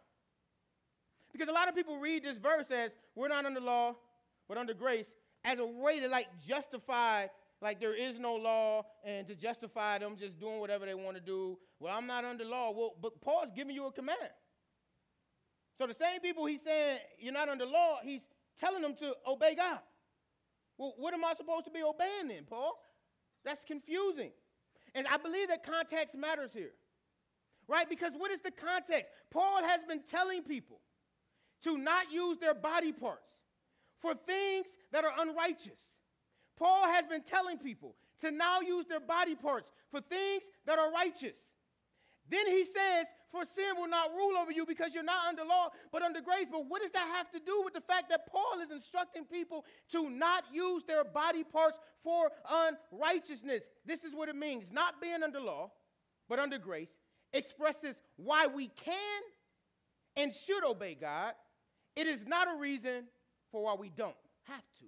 [1.33, 3.97] Because a lot of people read this verse as we're not under law,
[4.49, 5.07] but under grace,
[5.45, 7.27] as a way to like justify
[7.61, 11.23] like there is no law and to justify them just doing whatever they want to
[11.23, 11.59] do.
[11.81, 12.73] Well, I'm not under law.
[12.73, 14.19] Well, but Paul's giving you a command.
[15.77, 18.21] So the same people he's saying you're not under law, he's
[18.61, 19.81] telling them to obey God.
[20.79, 22.75] Well, what am I supposed to be obeying then, Paul?
[23.45, 24.31] That's confusing.
[24.95, 26.73] And I believe that context matters here.
[27.67, 27.89] Right?
[27.89, 29.07] Because what is the context?
[29.31, 30.81] Paul has been telling people
[31.63, 33.31] to not use their body parts
[34.01, 35.79] for things that are unrighteous.
[36.57, 40.93] Paul has been telling people to now use their body parts for things that are
[40.93, 41.39] righteous.
[42.29, 45.71] Then he says, For sin will not rule over you because you're not under law,
[45.93, 46.47] but under grace.
[46.51, 49.65] But what does that have to do with the fact that Paul is instructing people
[49.93, 53.63] to not use their body parts for unrighteousness?
[53.85, 54.73] This is what it means.
[54.73, 55.71] Not being under law,
[56.29, 56.89] but under grace
[57.33, 59.23] expresses why we can
[60.17, 61.35] and should obey God.
[61.97, 63.05] It is not a reason
[63.53, 64.85] for why we don't have to.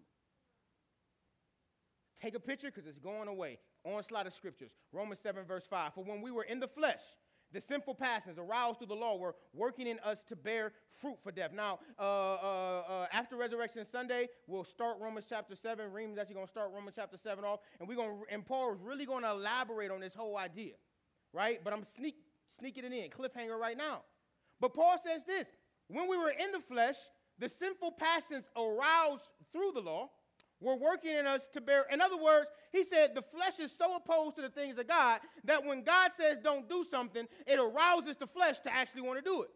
[2.20, 3.58] Take a picture because it's going away.
[3.84, 4.70] Onslaught of scriptures.
[4.92, 5.94] Romans 7, verse 5.
[5.94, 7.02] For when we were in the flesh,
[7.52, 11.32] the sinful passions aroused through the law were working in us to bear fruit for
[11.32, 11.52] death.
[11.54, 15.92] Now, uh, uh, uh, after Resurrection Sunday, we'll start Romans chapter 7.
[15.92, 17.60] Reem's actually going to start Romans chapter 7 off.
[17.80, 20.74] And, we're gonna, and Paul is really going to elaborate on this whole idea,
[21.32, 21.60] right?
[21.62, 22.16] But I'm sneak,
[22.58, 24.02] sneaking it in, cliffhanger right now.
[24.60, 25.46] But Paul says this
[25.88, 26.96] when we were in the flesh,
[27.38, 30.10] the sinful passions aroused through the law
[30.60, 31.86] were working in us to bear.
[31.92, 35.20] In other words, he said the flesh is so opposed to the things of God
[35.44, 39.24] that when God says don't do something, it arouses the flesh to actually want to
[39.24, 39.50] do it.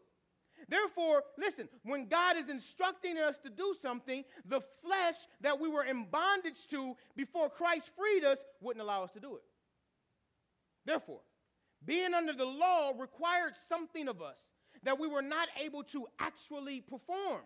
[0.68, 5.84] Therefore, listen, when God is instructing us to do something, the flesh that we were
[5.84, 9.42] in bondage to before Christ freed us wouldn't allow us to do it.
[10.84, 11.20] Therefore,
[11.84, 14.36] being under the law required something of us
[14.82, 17.40] that we were not able to actually perform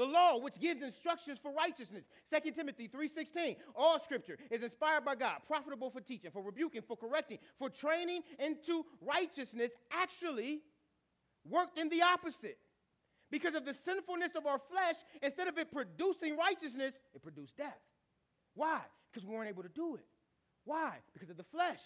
[0.00, 5.14] the law which gives instructions for righteousness 2 timothy 3.16 all scripture is inspired by
[5.14, 10.60] god profitable for teaching for rebuking for correcting for training into righteousness actually
[11.44, 12.58] worked in the opposite
[13.30, 17.78] Because of the sinfulness of our flesh, instead of it producing righteousness, it produced death.
[18.54, 18.80] Why?
[19.12, 20.06] Because we weren't able to do it.
[20.64, 20.96] Why?
[21.12, 21.80] Because of the flesh.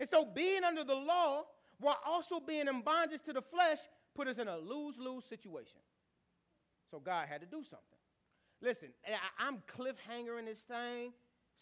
[0.00, 1.44] And so being under the law
[1.78, 3.78] while also being in bondage to the flesh
[4.14, 5.78] put us in a lose lose situation.
[6.92, 7.98] So God had to do something.
[8.60, 8.88] Listen,
[9.40, 11.14] I, am cliffhangering this thing,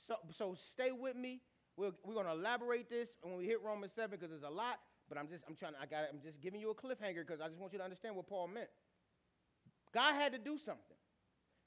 [0.07, 1.41] so, so stay with me.
[1.77, 4.81] We're, we're going to elaborate this when we hit Romans 7 because there's a lot,
[5.09, 7.41] but I'm just, I'm trying to, I got, I'm just giving you a cliffhanger because
[7.41, 8.69] I just want you to understand what Paul meant.
[9.95, 10.99] God had to do something.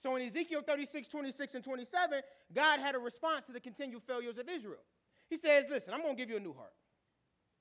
[0.03, 2.21] So in Ezekiel 36, 26, and 27,
[2.53, 4.83] God had a response to the continued failures of Israel.
[5.29, 6.73] He says, Listen, I'm going to give you a new heart,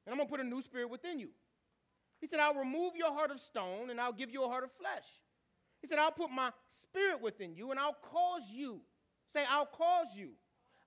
[0.05, 1.29] and I'm going to put a new spirit within you.
[2.21, 4.71] He said, I'll remove your heart of stone, and I'll give you a heart of
[4.73, 5.07] flesh.
[5.83, 6.51] He said, I'll put my
[6.83, 8.81] spirit within you, and I'll cause you.
[9.35, 10.31] Say, I'll cause you.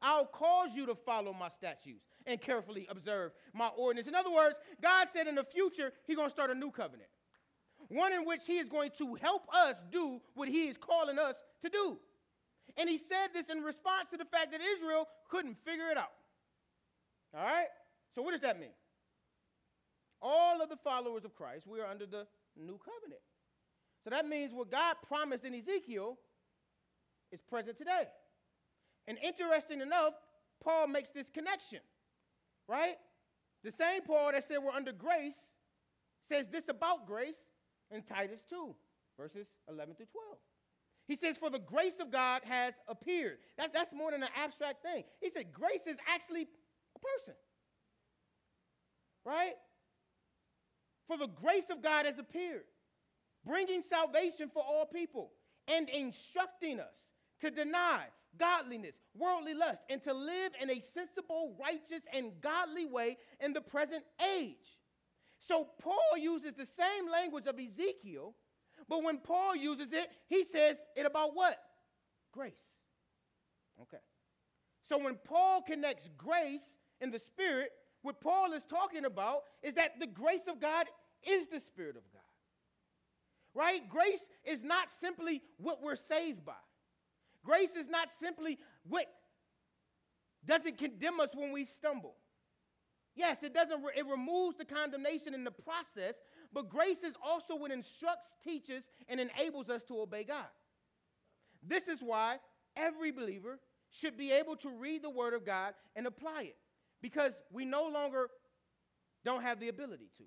[0.02, 4.08] I'll cause you to follow my statutes and carefully observe my ordinance.
[4.08, 7.10] In other words, God said in the future, He's going to start a new covenant
[7.90, 11.36] one in which he is going to help us do what he is calling us
[11.62, 11.98] to do.
[12.78, 16.12] And he said this in response to the fact that Israel couldn't figure it out.
[17.34, 17.68] All right?
[18.14, 18.74] So, what does that mean?
[20.22, 22.26] All of the followers of Christ, we are under the
[22.58, 23.22] new covenant.
[24.06, 26.18] So, that means what God promised in Ezekiel
[27.32, 28.04] is present today.
[29.08, 30.14] And interesting enough,
[30.64, 31.80] Paul makes this connection,
[32.68, 32.98] right?
[33.64, 35.34] The same Paul that said we're under grace
[36.30, 37.38] says this about grace
[37.90, 38.76] in Titus 2,
[39.20, 40.38] verses 11 through 12.
[41.08, 43.38] He says, For the grace of God has appeared.
[43.58, 45.04] That's, that's more than an abstract thing.
[45.20, 46.44] He said, Grace is actually
[46.96, 47.34] a person.
[49.26, 49.54] Right?
[51.08, 52.64] For the grace of God has appeared,
[53.46, 55.32] bringing salvation for all people
[55.68, 56.94] and instructing us
[57.42, 58.04] to deny
[58.38, 63.62] godliness, worldly lust, and to live in a sensible, righteous, and godly way in the
[63.62, 64.04] present
[64.38, 64.76] age
[65.48, 68.34] so Paul uses the same language of Ezekiel,
[68.90, 71.58] but when Paul uses it, he says it about what?
[72.32, 72.54] Grace.
[73.82, 74.02] Okay.
[74.84, 77.70] So when Paul connects grace in the Spirit,
[78.02, 80.88] what Paul is talking about is that the grace of God
[81.24, 82.22] is the Spirit of God.
[83.56, 83.88] Right?
[83.90, 86.54] Grace is not simply what we're saved by.
[87.44, 89.06] Grace is not simply what
[90.46, 92.16] doesn't condemn us when we stumble.
[93.16, 96.16] Yes, it doesn't, it removes the condemnation in the process,
[96.52, 100.46] but grace is also what instructs, teaches, and enables us to obey God.
[101.66, 102.40] This is why
[102.76, 106.58] every believer should be able to read the Word of God and apply it
[107.02, 108.28] because we no longer
[109.24, 110.24] don't have the ability to.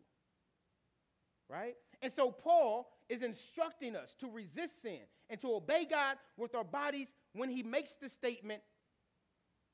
[1.51, 1.75] Right?
[2.01, 5.01] And so Paul is instructing us to resist sin
[5.31, 8.63] and to obey God with our bodies when he makes the statement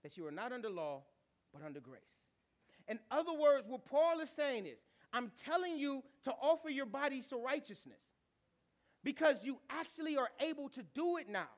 [0.03, 1.03] that you are not under law,
[1.53, 2.03] but under grace.
[2.89, 4.79] In other words, what Paul is saying is,
[5.13, 8.01] I'm telling you to offer your bodies to righteousness
[9.03, 11.49] because you actually are able to do it now.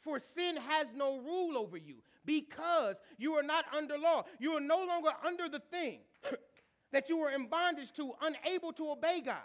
[0.00, 4.24] For sin has no rule over you because you are not under law.
[4.38, 6.00] You are no longer under the thing
[6.92, 9.36] that you were in bondage to, unable to obey God.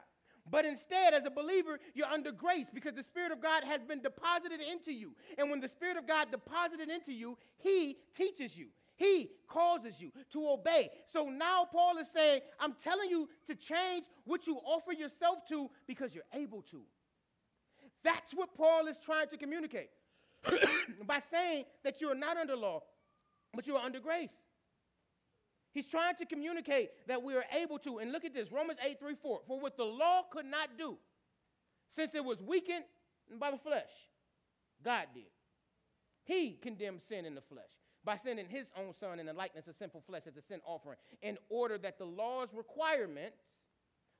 [0.49, 4.01] But instead, as a believer, you're under grace because the Spirit of God has been
[4.01, 5.15] deposited into you.
[5.37, 8.67] And when the Spirit of God deposited into you, He teaches you.
[8.95, 10.89] He causes you to obey.
[11.11, 15.69] So now Paul is saying, I'm telling you to change what you offer yourself to
[15.87, 16.81] because you're able to.
[18.03, 19.89] That's what Paul is trying to communicate
[21.05, 22.81] by saying that you are not under law,
[23.53, 24.29] but you are under grace.
[25.71, 27.99] He's trying to communicate that we are able to.
[27.99, 29.41] And look at this Romans 8 3 4.
[29.47, 30.97] For what the law could not do,
[31.95, 32.85] since it was weakened
[33.39, 33.91] by the flesh,
[34.83, 35.23] God did.
[36.23, 37.63] He condemned sin in the flesh
[38.03, 40.97] by sending his own son in the likeness of sinful flesh as a sin offering,
[41.21, 43.37] in order that the law's requirements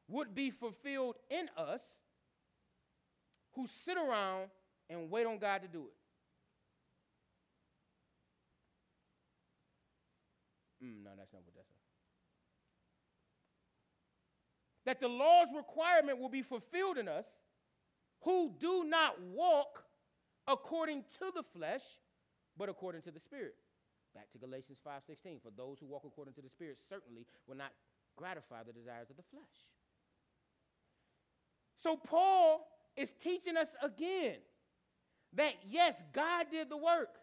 [0.08, 1.82] would be fulfilled in us
[3.54, 4.50] who sit around
[4.90, 5.99] and wait on God to do it.
[10.84, 11.68] Mm, no, that's not what that's.
[11.68, 11.76] says.
[14.86, 17.28] That the law's requirement will be fulfilled in us
[18.22, 19.84] who do not walk
[20.48, 21.84] according to the flesh,
[22.58, 23.56] but according to the Spirit.
[24.16, 25.40] Back to Galatians 5:16.
[25.42, 27.74] For those who walk according to the Spirit certainly will not
[28.16, 29.68] gratify the desires of the flesh.
[31.78, 34.38] So Paul is teaching us again
[35.34, 37.20] that yes, God did the work.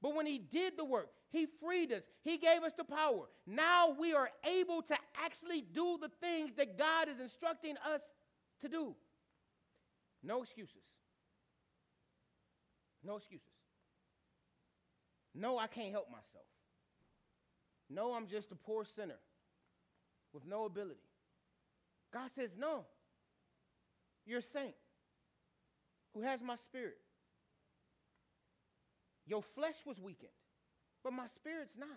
[0.00, 2.02] But when he did the work, he freed us.
[2.22, 3.24] He gave us the power.
[3.46, 8.02] Now we are able to actually do the things that God is instructing us
[8.60, 8.94] to do.
[10.22, 10.76] No excuses.
[13.02, 13.46] No excuses.
[15.34, 16.44] No, I can't help myself.
[17.88, 19.18] No, I'm just a poor sinner
[20.32, 21.00] with no ability.
[22.12, 22.84] God says, No,
[24.26, 24.74] you're a saint.
[26.14, 26.98] who has my spirit.
[29.26, 30.30] Your flesh was weakened,
[31.02, 31.88] but my spirit's not.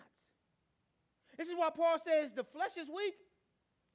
[1.36, 3.14] This is why Paul says the flesh is weak,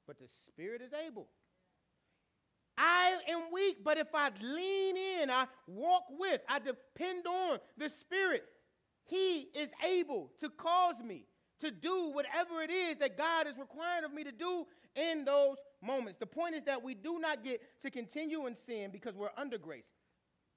[0.06, 1.26] but the spirit is able.
[2.78, 7.90] I am weak, but if I lean in, I walk with, I depend on the
[8.00, 8.44] Spirit,
[9.04, 11.26] He is able to cause me
[11.60, 15.56] to do whatever it is that God is requiring of me to do in those
[15.82, 16.18] moments.
[16.18, 19.58] The point is that we do not get to continue in sin because we're under
[19.58, 19.84] grace,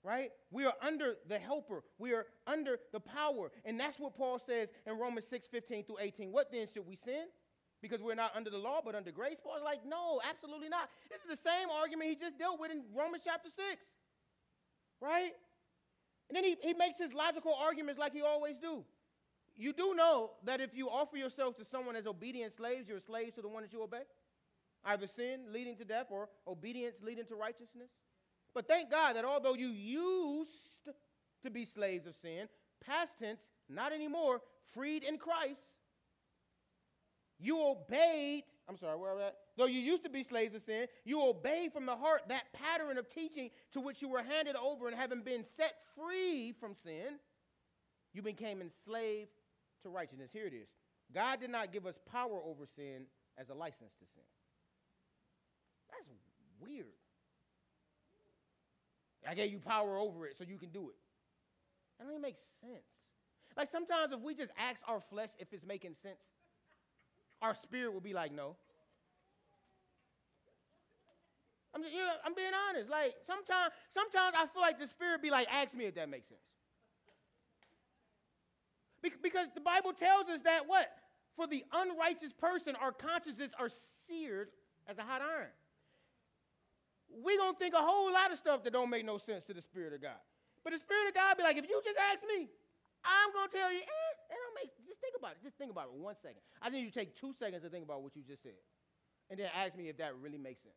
[0.05, 0.29] right?
[0.51, 3.51] We are under the helper, we are under the power.
[3.65, 6.31] And that's what Paul says in Romans 6 15 through 18.
[6.31, 7.25] What then should we sin?
[7.81, 9.37] Because we're not under the law but under grace?
[9.43, 10.89] Paul's like, no, absolutely not.
[11.09, 13.81] This is the same argument he just dealt with in Romans chapter 6,
[15.01, 15.31] right?
[16.29, 18.83] And then he, he makes his logical arguments like he always do.
[19.57, 23.35] You do know that if you offer yourself to someone as obedient slaves, you're slaves
[23.35, 24.03] to the one that you obey?
[24.83, 27.89] Either sin leading to death or obedience leading to righteousness.
[28.55, 30.49] But thank God that although you used
[31.43, 32.47] to be slaves of sin,
[32.83, 34.41] past tense, not anymore,
[34.73, 35.59] freed in Christ,
[37.37, 39.35] you obeyed, I'm sorry, where are we at?
[39.57, 42.97] Though you used to be slaves of sin, you obeyed from the heart that pattern
[42.97, 47.19] of teaching to which you were handed over, and having been set free from sin,
[48.13, 49.31] you became enslaved
[49.83, 50.29] to righteousness.
[50.31, 50.69] Here it is
[51.13, 53.05] God did not give us power over sin
[53.37, 54.23] as a license to sin.
[55.91, 56.07] That's
[56.61, 56.85] weird.
[59.27, 60.95] I gave you power over it so you can do it.
[61.99, 62.83] That doesn't make sense.
[63.57, 66.19] Like sometimes if we just ask our flesh if it's making sense,
[67.41, 68.55] our spirit will be like, no.
[71.73, 72.89] I'm, just, you know, I'm being honest.
[72.89, 76.27] Like sometimes, sometimes I feel like the spirit be like, ask me if that makes
[76.27, 76.41] sense.
[79.21, 80.89] Because the Bible tells us that what?
[81.35, 83.69] For the unrighteous person, our consciences are
[84.07, 84.49] seared
[84.87, 85.49] as a hot iron.
[87.09, 89.53] We're going to think a whole lot of stuff that don't make no sense to
[89.53, 90.19] the Spirit of God.
[90.63, 92.49] But the Spirit of God be like, if you just ask me,
[93.05, 95.43] I'm going to tell you, eh, that don't make, just think about it.
[95.43, 96.41] Just think about it one second.
[96.61, 98.57] I need you to take two seconds to think about what you just said.
[99.29, 100.75] And then ask me if that really makes sense.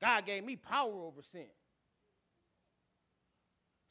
[0.00, 1.48] God gave me power over sin.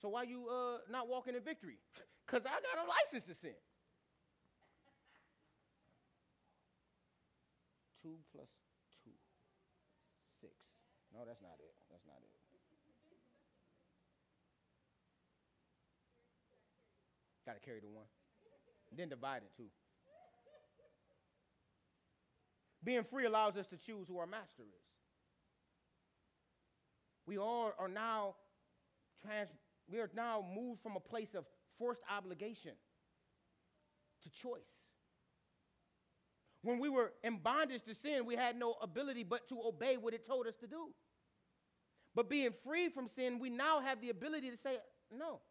[0.01, 1.77] So why you uh, not walking in victory?
[2.25, 3.53] Because I got a license to sin.
[8.01, 8.49] Two plus.
[11.15, 11.71] No, that's not it.
[11.89, 12.35] That's not it.
[17.45, 18.05] Got to carry the one.
[18.97, 19.69] then divide it too.
[22.83, 24.85] Being free allows us to choose who our master is.
[27.25, 28.35] We all are now
[29.23, 29.49] trans,
[29.91, 31.45] we are now moved from a place of
[31.79, 32.73] forced obligation
[34.23, 34.61] to choice.
[36.61, 40.13] When we were in bondage to sin, we had no ability but to obey what
[40.13, 40.89] it told us to do.
[42.15, 44.77] But being free from sin, we now have the ability to say
[45.11, 45.41] no.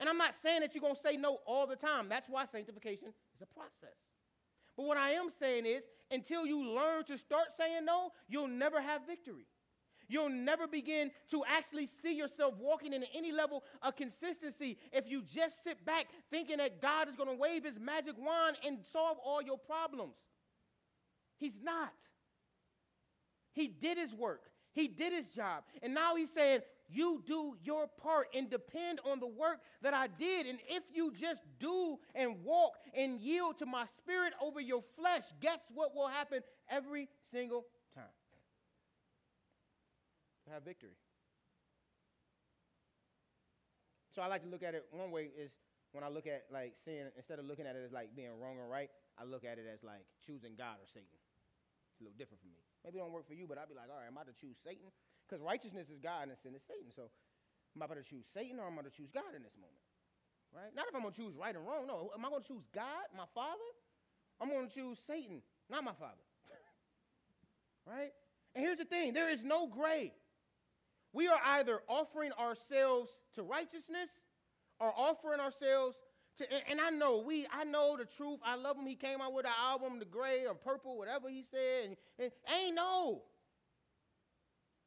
[0.00, 2.08] And I'm not saying that you're going to say no all the time.
[2.08, 3.96] That's why sanctification is a process.
[4.76, 8.80] But what I am saying is, until you learn to start saying no, you'll never
[8.80, 9.46] have victory.
[10.08, 15.22] You'll never begin to actually see yourself walking in any level of consistency if you
[15.22, 19.18] just sit back thinking that God is going to wave his magic wand and solve
[19.22, 20.14] all your problems.
[21.36, 21.92] He's not.
[23.52, 24.42] He did his work,
[24.72, 25.64] he did his job.
[25.82, 30.06] And now he's saying, You do your part and depend on the work that I
[30.06, 30.46] did.
[30.46, 35.24] And if you just do and walk and yield to my spirit over your flesh,
[35.40, 37.64] guess what will happen every single
[37.94, 38.04] time?
[40.46, 40.96] You have victory.
[44.14, 45.52] So I like to look at it one way is
[45.92, 48.58] when I look at like sin, instead of looking at it as like being wrong
[48.58, 51.06] or right, I look at it as like choosing God or Satan.
[51.98, 52.62] A little different for me.
[52.86, 54.36] Maybe it don't work for you, but I'd be like, all right, am I to
[54.38, 54.94] choose Satan?
[55.26, 56.94] Because righteousness is God and sin is Satan.
[56.94, 57.10] So
[57.74, 59.58] am I going to choose Satan or am I going to choose God in this
[59.58, 59.82] moment?
[60.54, 60.70] Right?
[60.72, 61.90] Not if I'm going to choose right and wrong.
[61.90, 62.14] No.
[62.14, 63.68] Am I going to choose God, my father?
[64.40, 66.22] I'm going to choose Satan, not my father.
[67.86, 68.14] right?
[68.54, 70.14] And here's the thing there is no gray.
[71.12, 74.08] We are either offering ourselves to righteousness
[74.78, 75.96] or offering ourselves
[76.38, 78.40] to, and, I know we, I know the truth.
[78.44, 78.86] I love him.
[78.86, 82.30] He came out with an album, the gray or purple, whatever he said, and, and
[82.54, 83.22] ain't no.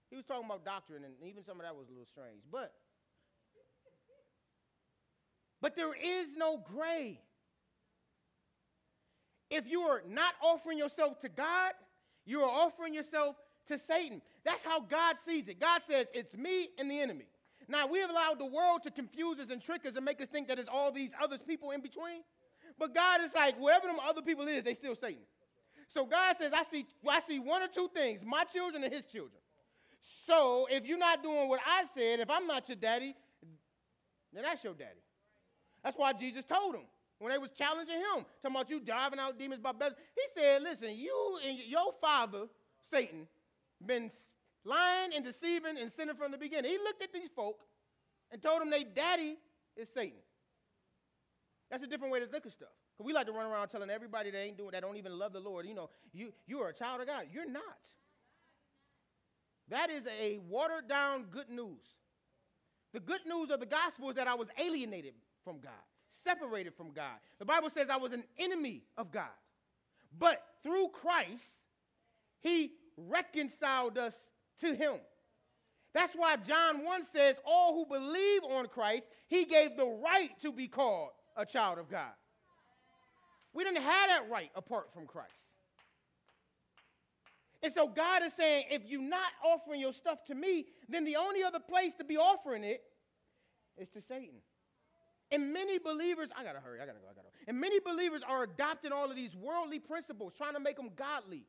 [0.10, 2.42] He was talking about doctrine, and even some of that was a little strange.
[2.52, 2.74] But,
[5.62, 7.22] but there is no gray.
[9.50, 11.74] If you are not offering yourself to God,
[12.26, 13.36] you are offering yourself
[13.68, 14.22] to Satan.
[14.44, 15.60] That's how God sees it.
[15.60, 17.26] God says, it's me and the enemy.
[17.72, 20.28] Now, we have allowed the world to confuse us and trick us and make us
[20.28, 22.22] think that it's all these other people in between.
[22.78, 25.24] But God is like, wherever them other people is, they still Satan.
[25.94, 29.06] So God says, I see, I see one or two things, my children and his
[29.06, 29.40] children.
[30.26, 33.16] So if you're not doing what I said, if I'm not your daddy,
[34.34, 35.00] then that's your daddy.
[35.82, 36.84] That's why Jesus told him
[37.20, 39.94] when they was challenging him, talking about you driving out demons by bells.
[40.16, 42.48] He said, listen, you and your father,
[42.90, 43.28] Satan,
[43.86, 44.12] been
[44.64, 46.72] lying and deceiving and sinning from the beginning.
[46.72, 47.60] He looked at these folk
[48.32, 49.38] and told them their daddy
[49.76, 50.20] is Satan.
[51.70, 52.70] That's a different way to look at stuff.
[52.94, 55.34] Because we like to run around telling everybody they ain't doing that don't even love
[55.34, 57.28] the Lord, you know, you, you are a child of God.
[57.32, 57.64] You're not.
[59.70, 61.80] That is a watered down good news.
[62.94, 65.14] The good news of the gospel is that I was alienated
[65.46, 65.72] from God,
[66.12, 67.16] separated from God.
[67.40, 69.30] The Bible says I was an enemy of God.
[70.20, 71.42] But through Christ,
[72.42, 74.14] he reconciled us
[74.62, 74.96] to him.
[75.94, 80.52] That's why John 1 says, All who believe on Christ, he gave the right to
[80.52, 82.12] be called a child of God.
[83.54, 85.34] We didn't have that right apart from Christ.
[87.64, 91.18] And so God is saying, if you're not offering your stuff to me, then the
[91.18, 92.82] only other place to be offering it
[93.78, 94.40] is to Satan.
[95.32, 97.34] And many believers, I gotta hurry, I gotta go, I gotta go.
[97.48, 101.46] And many believers are adopting all of these worldly principles, trying to make them godly.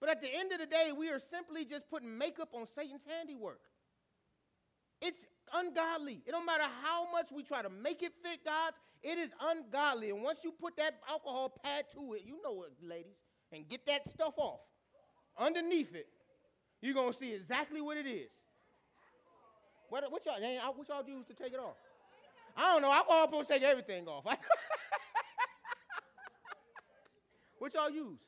[0.00, 3.02] But at the end of the day, we are simply just putting makeup on Satan's
[3.06, 3.60] handiwork.
[5.02, 5.18] It's
[5.54, 6.22] ungodly.
[6.26, 8.72] It don't matter how much we try to make it fit God,
[9.02, 10.10] it is ungodly.
[10.10, 13.16] And once you put that alcohol pad to it, you know it, ladies,
[13.52, 14.60] and get that stuff off
[15.38, 16.08] underneath it,
[16.80, 18.30] you're gonna see exactly what it is.
[19.90, 20.40] What, what y'all,
[20.74, 21.76] what y'all use to take it off?
[22.56, 22.92] I don't know.
[22.92, 24.24] Alcohol supposed to take everything off.
[27.58, 28.18] what y'all use?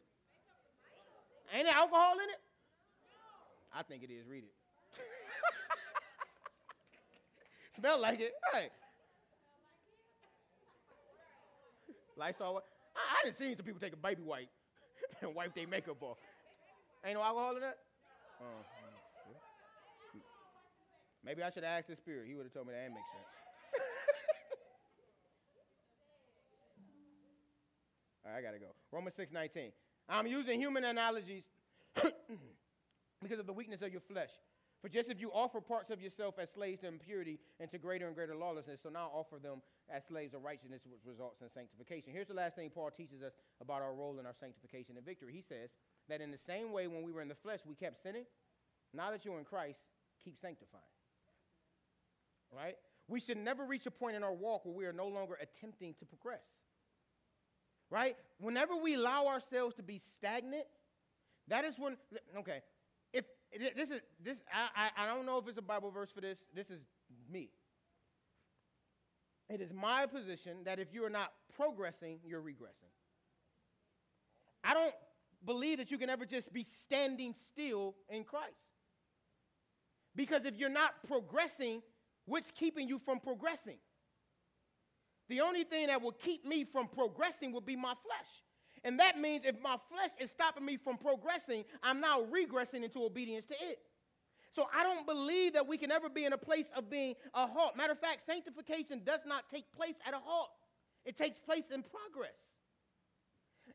[1.53, 2.41] Ain't there alcohol in it?
[3.75, 4.27] I think it is.
[4.27, 4.53] Read it.
[7.79, 8.33] Smell like it.
[8.53, 8.69] Hey.
[12.17, 12.63] Lysol.
[12.97, 14.49] I, I didn't see some people take a baby wipe
[15.21, 16.19] and wipe their makeup off.
[17.05, 17.79] Ain't no alcohol in that?
[18.41, 18.47] Yeah.
[21.25, 22.27] Maybe I should have asked the spirit.
[22.29, 23.25] He would have told me that didn't make sense.
[28.27, 28.75] All right, I gotta go.
[28.91, 29.73] Romans 6 19.
[30.09, 31.45] I'm using human analogies
[33.23, 34.31] because of the weakness of your flesh.
[34.83, 38.09] For just if you offer parts of yourself as slaves to impurity and to greater
[38.09, 42.13] and greater lawlessness, so now offer them as slaves of righteousness, which results in sanctification.
[42.13, 45.33] Here's the last thing Paul teaches us about our role in our sanctification and victory.
[45.33, 45.71] He says
[46.09, 48.25] that in the same way when we were in the flesh, we kept sinning.
[48.93, 49.79] Now that you're in Christ,
[50.25, 50.83] keep sanctifying.
[52.51, 52.75] Right?
[53.07, 55.95] We should never reach a point in our walk where we are no longer attempting
[56.01, 56.43] to progress.
[57.93, 58.17] Right?
[58.41, 60.65] Whenever we allow ourselves to be stagnant,
[61.49, 61.99] that is when,
[62.39, 62.63] okay,
[63.13, 63.27] if
[63.77, 66.71] this is, this, I, I, don't know if it's a Bible verse for this, this
[66.71, 66.81] is
[67.31, 67.51] me.
[69.51, 72.89] It is my position that if you are not progressing, you're regressing.
[74.65, 74.95] I don't
[75.45, 78.55] believe that you can ever just be standing still in Christ.
[80.17, 81.83] Because if you're not progressing,
[82.25, 83.77] what's keeping you from progressing?
[85.33, 88.43] The only thing that will keep me from progressing will be my flesh.
[88.85, 93.03] And that means if my flesh is stopping me from progressing, I'm now regressing into
[93.03, 93.79] obedience to it.
[94.55, 97.47] So I don't believe that we can ever be in a place of being a
[97.47, 97.79] halt.
[97.79, 100.51] Matter of fact, sanctification does not take place at a halt,
[101.07, 102.37] it takes place in progress.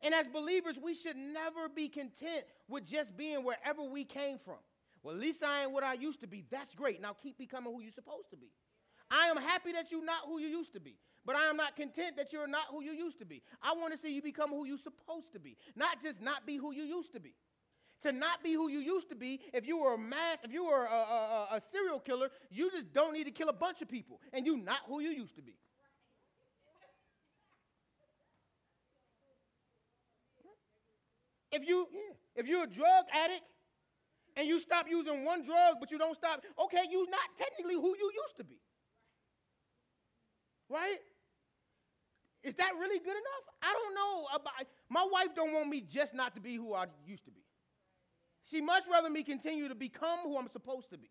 [0.03, 4.60] And as believers, we should never be content with just being wherever we came from.
[5.01, 6.45] Well, at least I ain't what I used to be.
[6.51, 7.01] That's great.
[7.01, 8.51] Now keep becoming who you're supposed to be.
[9.10, 10.97] I am happy that you're not who you used to be,
[11.28, 13.43] but I am not content that you're not who you used to be.
[13.61, 16.55] I want to see you become who you're supposed to be, not just not be
[16.55, 17.34] who you used to be.
[18.03, 20.65] To not be who you used to be, if you were a mass, if you
[20.65, 23.89] were a, a, a serial killer, you just don't need to kill a bunch of
[23.89, 25.55] people, and you're not who you used to be.
[31.51, 33.41] If you, yeah, if you're a drug addict
[34.38, 37.89] and you stop using one drug, but you don't stop, okay, you're not technically who
[37.99, 38.59] you used to be.
[40.69, 40.97] Right?
[42.47, 43.43] Is that really good enough?
[43.61, 44.27] I don't know.
[44.33, 44.53] About,
[44.89, 47.41] my wife don't want me just not to be who I used to be.
[48.49, 51.09] She much rather me continue to become who I'm supposed to be.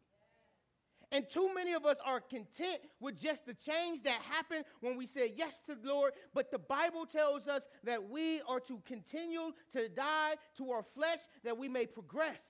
[1.13, 5.07] And too many of us are content with just the change that happened when we
[5.07, 6.15] said yes to the Lord.
[6.33, 11.19] But the Bible tells us that we are to continue to die to our flesh
[11.45, 12.41] that we may progress.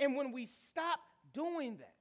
[0.00, 0.98] And when we stop
[1.32, 1.94] doing that,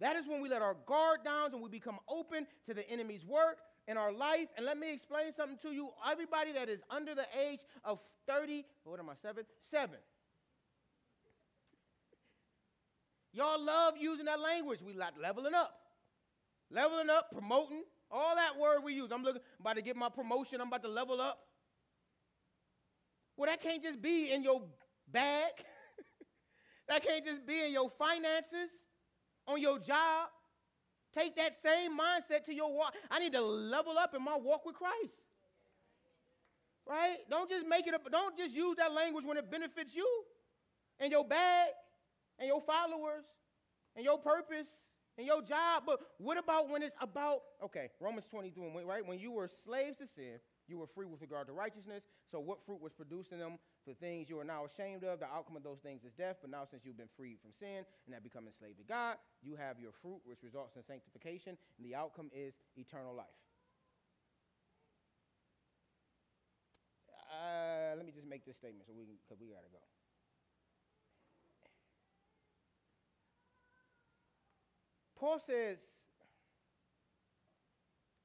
[0.00, 3.24] that is when we let our guard down and we become open to the enemy's
[3.24, 3.58] work
[3.88, 4.48] in our life.
[4.56, 5.90] And let me explain something to you.
[6.10, 9.44] Everybody that is under the age of 30, what am I, seven?
[9.70, 9.98] Seven
[13.36, 14.80] Y'all love using that language.
[14.80, 15.78] We like leveling up.
[16.70, 19.10] Leveling up, promoting, all that word we use.
[19.12, 21.38] I'm looking I'm about to get my promotion, I'm about to level up.
[23.36, 24.62] Well, that can't just be in your
[25.12, 25.52] bag.
[26.88, 28.70] That can't just be in your finances,
[29.48, 30.28] on your job.
[31.16, 32.94] Take that same mindset to your walk.
[33.10, 35.14] I need to level up in my walk with Christ.
[36.88, 37.16] Right?
[37.30, 40.06] Don't just make it up, don't just use that language when it benefits you
[41.00, 41.70] and your bag
[42.38, 43.24] and your followers
[43.96, 44.68] and your purpose
[45.18, 45.84] and your job.
[45.86, 49.04] But what about when it's about, okay, Romans 22, right?
[49.04, 50.38] When you were slaves to sin,
[50.68, 52.02] you were free with regard to righteousness.
[52.30, 53.58] So, what fruit was produced in them?
[53.86, 56.38] The things you are now ashamed of, the outcome of those things is death.
[56.42, 59.54] But now, since you've been freed from sin and have become enslaved to God, you
[59.54, 63.26] have your fruit, which results in sanctification, and the outcome is eternal life.
[67.30, 69.78] Uh, let me just make this statement so we can, because we got to go.
[75.18, 75.78] Paul says,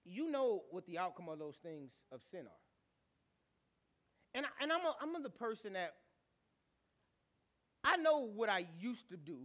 [0.04, 2.71] you know what the outcome of those things of sin are.
[4.34, 5.94] And, I, and I'm, a, I'm the person that
[7.84, 9.38] I know what I used to do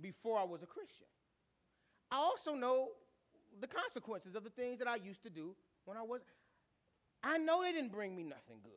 [0.00, 1.06] before I was a Christian.
[2.10, 2.88] I also know
[3.60, 5.54] the consequences of the things that I used to do
[5.84, 6.20] when I was.
[7.22, 8.72] I know they didn't bring me nothing good.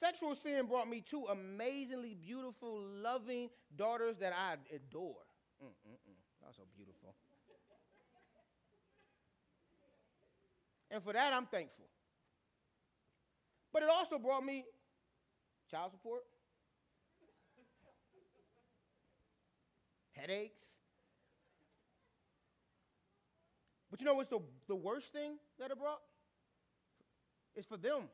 [0.00, 5.24] Sexual sin brought me two amazingly beautiful, loving daughters that I adore.
[5.62, 6.18] Mm-mm-mm.
[6.42, 7.14] That so beautiful.
[10.90, 11.86] and for that, I'm thankful.
[13.74, 14.64] But it also brought me
[15.70, 16.22] child support,
[20.12, 20.56] headaches.
[23.90, 26.00] But you know what's the, the worst thing that it brought?
[27.54, 28.04] It's for them.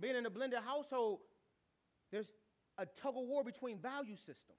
[0.00, 1.18] Being in a blended household,
[2.10, 2.32] there's
[2.78, 4.58] a tug of war between value systems.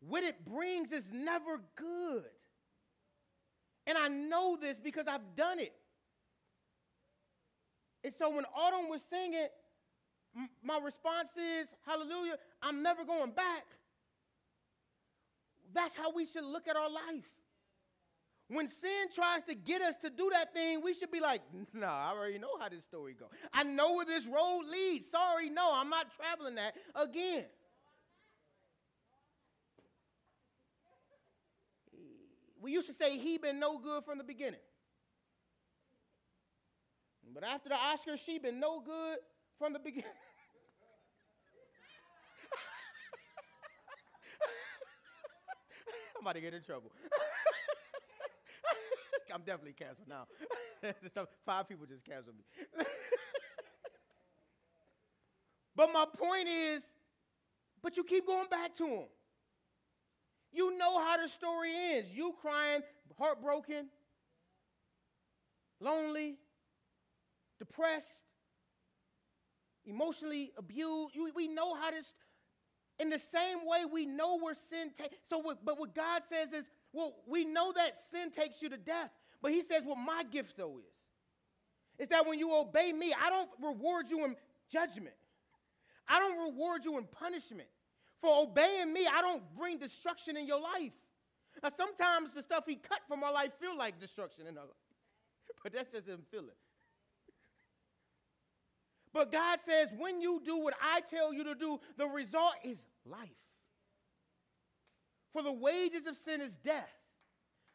[0.00, 2.24] what it brings is never good.
[3.86, 5.72] And I know this because I've done it.
[8.04, 9.48] And so when Autumn was singing,
[10.62, 13.64] my response is, Hallelujah, I'm never going back.
[15.74, 17.28] That's how we should look at our life.
[18.50, 21.42] When sin tries to get us to do that thing, we should be like,
[21.74, 23.28] nah, I already know how this story goes.
[23.52, 25.10] I know where this road leads.
[25.10, 27.44] Sorry, no, I'm not traveling that again.
[32.60, 34.60] we used to say he been no good from the beginning.
[37.38, 39.18] But after the Oscars, she been no good
[39.60, 40.10] from the beginning.
[46.16, 46.90] I'm about to get in trouble.
[49.32, 50.26] I'm definitely canceled now.
[51.46, 52.42] Five people just canceled me.
[55.76, 56.82] but my point is,
[57.80, 59.06] but you keep going back to him.
[60.50, 62.12] You know how the story ends.
[62.12, 62.82] You crying,
[63.16, 63.90] heartbroken,
[65.80, 66.36] lonely,
[67.58, 68.06] depressed,
[69.84, 71.16] emotionally abused.
[71.34, 72.14] We know how this,
[72.98, 75.16] in the same way we know where sin takes.
[75.28, 78.76] So, what, but what God says is, well, we know that sin takes you to
[78.76, 79.10] death.
[79.40, 83.30] But He says, what my gift though is, is that when you obey me, I
[83.30, 84.36] don't reward you in
[84.70, 85.14] judgment.
[86.08, 87.68] I don't reward you in punishment.
[88.20, 90.92] For obeying me, I don't bring destruction in your life.
[91.62, 94.74] Now, sometimes the stuff he cut from my life feel like destruction in our life.
[95.62, 96.50] But that's just him feeling.
[99.12, 102.78] But God says, when you do what I tell you to do, the result is
[103.06, 103.28] life.
[105.32, 106.92] For the wages of sin is death,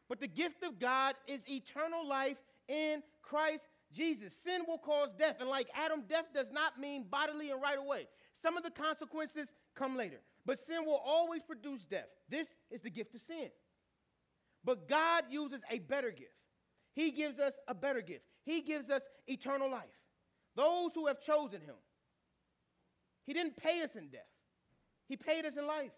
[0.08, 2.36] but the gift of God is eternal life
[2.68, 4.34] in Christ Jesus.
[4.44, 8.06] Sin will cause death, and like Adam, death does not mean bodily and right away.
[8.42, 10.20] Some of the consequences come later.
[10.46, 12.08] But sin will always produce death.
[12.28, 13.48] This is the gift of sin.
[14.62, 16.34] But God uses a better gift.
[16.92, 18.24] He gives us a better gift.
[18.44, 19.84] He gives us eternal life.
[20.56, 21.74] Those who have chosen Him.
[23.26, 24.22] He didn't pay us in death,
[25.08, 25.92] He paid us in life.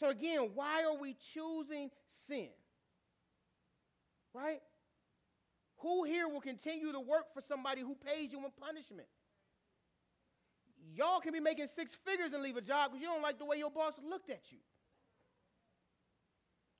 [0.00, 1.90] So, again, why are we choosing
[2.28, 2.50] sin?
[4.32, 4.60] Right?
[5.78, 9.08] Who here will continue to work for somebody who pays you in punishment?
[10.94, 13.44] Y'all can be making six figures and leave a job because you don't like the
[13.44, 14.58] way your boss looked at you.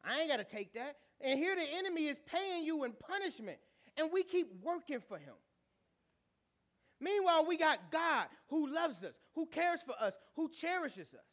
[0.05, 0.97] I ain't got to take that.
[1.21, 3.59] And here the enemy is paying you in punishment,
[3.97, 5.35] and we keep working for him.
[7.01, 11.27] Meanwhile, we got God who loves us, who cares for us, who cherishes us,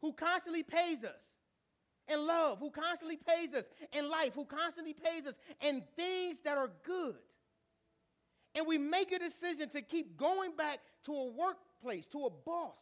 [0.00, 1.22] who constantly pays us
[2.08, 6.58] in love, who constantly pays us in life, who constantly pays us in things that
[6.58, 7.16] are good.
[8.54, 12.74] And we make a decision to keep going back to a workplace, to a boss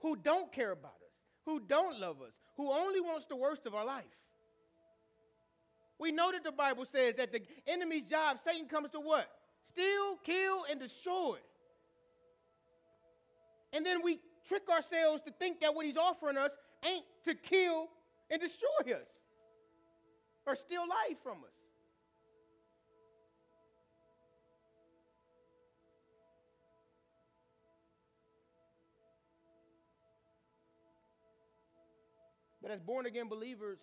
[0.00, 3.74] who don't care about us, who don't love us, who only wants the worst of
[3.74, 4.04] our life.
[5.98, 9.28] We know that the Bible says that the enemy's job, Satan comes to what?
[9.72, 11.36] Steal, kill, and destroy.
[13.72, 16.50] And then we trick ourselves to think that what he's offering us
[16.84, 17.88] ain't to kill
[18.30, 19.06] and destroy us
[20.46, 21.52] or steal life from us.
[32.62, 33.78] But as born again believers,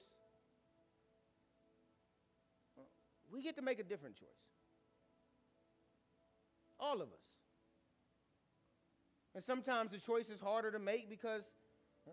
[3.32, 4.28] we get to make a different choice.
[6.86, 7.26] All of us.
[9.34, 11.42] And sometimes the choice is harder to make because
[12.08, 12.12] uh,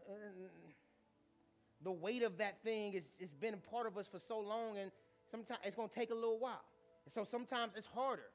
[1.84, 4.78] the weight of that thing is, has been a part of us for so long,
[4.78, 4.90] and
[5.30, 6.64] sometimes it's going to take a little while.
[7.04, 8.30] And so sometimes it's harder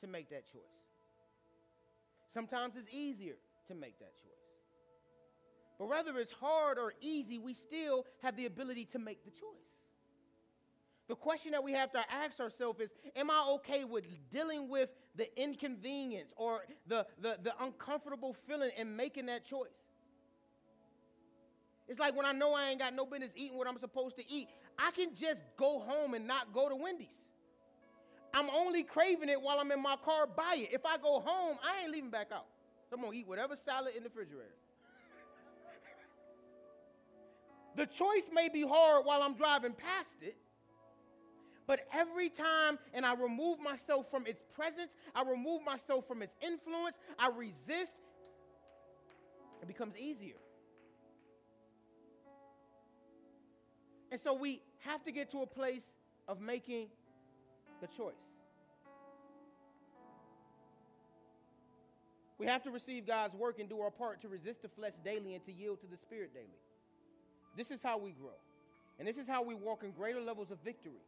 [0.00, 0.62] to make that choice.
[2.32, 3.36] Sometimes it's easier
[3.68, 4.32] to make that choice.
[5.78, 9.74] But whether it's hard or easy, we still have the ability to make the choice.
[11.08, 14.88] The question that we have to ask ourselves is Am I okay with dealing with
[15.14, 19.68] the inconvenience or the, the, the uncomfortable feeling and making that choice?
[21.86, 24.24] It's like when I know I ain't got no business eating what I'm supposed to
[24.30, 24.48] eat,
[24.78, 27.08] I can just go home and not go to Wendy's.
[28.32, 30.70] I'm only craving it while I'm in my car, buy it.
[30.72, 32.46] If I go home, I ain't leaving back out.
[32.92, 34.54] I'm gonna eat whatever salad in the refrigerator.
[37.76, 40.36] the choice may be hard while I'm driving past it,
[41.66, 46.34] but every time, and I remove myself from its presence, I remove myself from its
[46.42, 47.94] influence, I resist,
[49.62, 50.36] it becomes easier.
[54.12, 55.82] And so we have to get to a place
[56.28, 56.88] of making
[57.80, 58.14] the choice.
[62.38, 65.34] We have to receive God's work and do our part to resist the flesh daily
[65.34, 66.46] and to yield to the Spirit daily.
[67.56, 68.36] This is how we grow.
[68.98, 71.00] And this is how we walk in greater levels of victory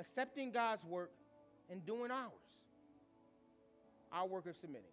[0.00, 1.10] accepting God's work
[1.70, 2.32] and doing ours.
[4.12, 4.90] Our work of submitting,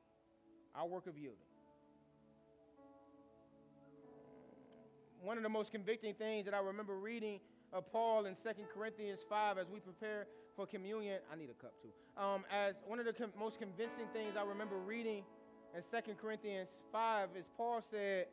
[0.75, 1.39] our work of yielding.
[5.23, 7.39] One of the most convicting things that I remember reading
[7.73, 11.19] of Paul in 2 Corinthians 5 as we prepare for communion.
[11.31, 12.21] I need a cup too.
[12.21, 15.23] Um, as one of the com- most convincing things I remember reading
[15.75, 18.27] in 2 Corinthians 5 is Paul said,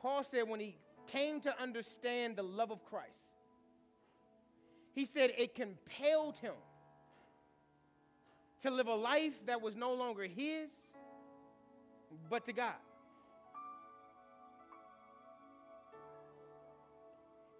[0.00, 0.76] Paul said when he
[1.08, 3.10] came to understand the love of Christ,
[4.94, 6.54] he said it compelled him
[8.62, 10.70] to live a life that was no longer his,
[12.28, 12.74] but to God.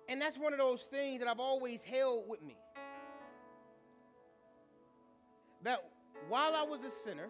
[0.09, 2.57] And that's one of those things that I've always held with me.
[5.62, 5.84] That
[6.28, 7.28] while I was a sinner,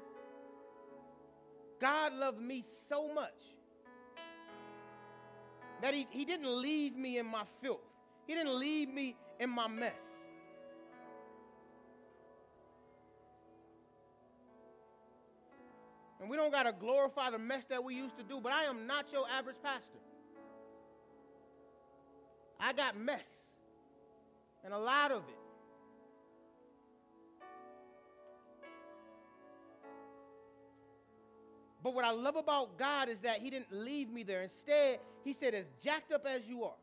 [1.78, 3.34] God loved me so much
[5.82, 7.80] that he, he didn't leave me in my filth.
[8.26, 9.92] He didn't leave me in my mess.
[16.20, 18.64] And we don't got to glorify the mess that we used to do, but I
[18.64, 19.98] am not your average pastor.
[22.60, 23.22] I got mess,
[24.62, 25.39] and a lot of it.
[31.82, 34.42] But what I love about God is that He didn't leave me there.
[34.42, 36.74] Instead, He said, as jacked up as you are,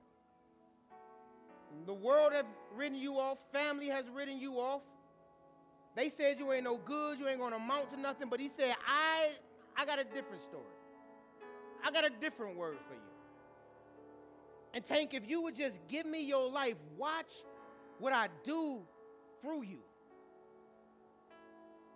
[1.86, 2.46] the world has
[2.76, 4.82] written you off, family has written you off.
[5.96, 8.76] They said you ain't no good, you ain't gonna amount to nothing, but he said,
[8.88, 9.32] I
[9.76, 10.64] I got a different story.
[11.84, 13.00] I got a different word for you.
[14.74, 17.32] And Tank, if you would just give me your life, watch
[18.00, 18.82] what I do
[19.42, 19.80] through you.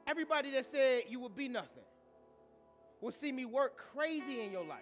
[0.08, 1.84] Everybody that said you would be nothing
[3.02, 4.80] will see me work crazy in your life.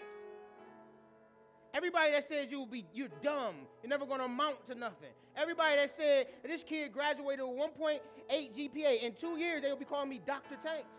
[1.73, 5.11] Everybody that says you will be you're dumb, you're never gonna amount to nothing.
[5.35, 7.99] Everybody that said this kid graduated with 1.8
[8.29, 10.55] GPA in two years, they will be calling me Dr.
[10.63, 10.89] Tanks.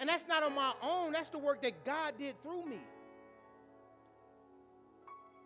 [0.00, 2.80] And that's not on my own, that's the work that God did through me.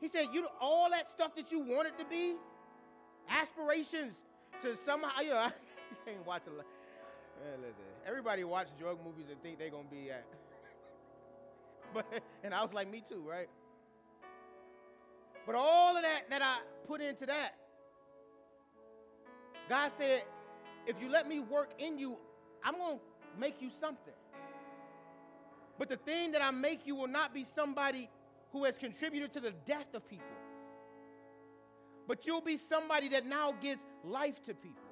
[0.00, 2.34] He said, you all that stuff that you wanted to be,
[3.30, 4.12] aspirations
[4.62, 5.46] to somehow, you know,
[5.90, 6.42] you can't watch
[7.60, 10.24] listen, everybody watch drug movies and think they're gonna be at.
[11.94, 12.06] but
[12.44, 13.48] and I was like, me too, right?
[15.46, 17.54] But all of that that I put into that,
[19.68, 20.22] God said,
[20.86, 22.16] if you let me work in you,
[22.64, 22.98] I'm gonna
[23.38, 24.14] make you something.
[25.78, 28.08] But the thing that I make you will not be somebody
[28.52, 30.26] who has contributed to the death of people.
[32.06, 34.91] But you'll be somebody that now gives life to people.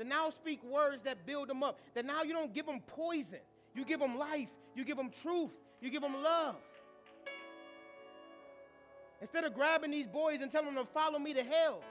[0.00, 1.78] That now speak words that build them up.
[1.92, 3.40] That now you don't give them poison.
[3.74, 4.48] You give them life.
[4.74, 5.50] You give them truth.
[5.82, 6.56] You give them love.
[9.20, 11.82] Instead of grabbing these boys and telling them to follow me to hell,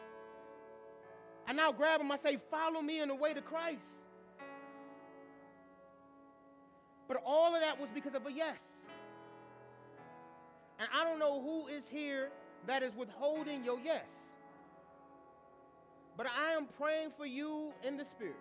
[1.47, 2.11] I now grab them.
[2.11, 3.77] I say, Follow me in the way to Christ.
[7.07, 8.57] But all of that was because of a yes.
[10.79, 12.29] And I don't know who is here
[12.65, 14.01] that is withholding your yes.
[16.19, 18.35] But I am praying for you in the Spirit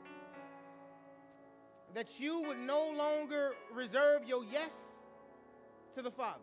[1.94, 4.70] that you would no longer reserve your yes
[5.94, 6.40] to the Father,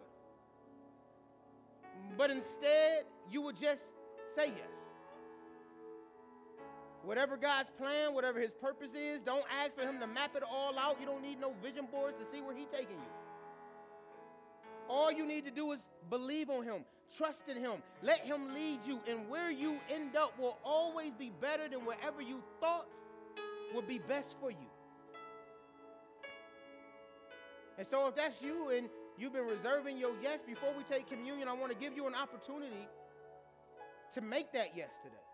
[2.18, 3.82] but instead you would just
[4.34, 4.70] say yes.
[7.04, 10.80] Whatever God's plan, whatever his purpose is, don't ask for him to map it all
[10.80, 11.02] out.
[11.02, 13.12] You don't need no vision boards to see where he's taking you.
[14.88, 15.80] All you need to do is
[16.10, 16.86] believe on him,
[17.18, 21.32] trust in him, let him lead you, and where you end up will always be
[21.42, 22.88] better than wherever you thought
[23.74, 24.68] would be best for you.
[27.78, 31.48] And so, if that's you and you've been reserving your yes before we take communion,
[31.48, 32.88] I want to give you an opportunity
[34.14, 35.25] to make that yes today.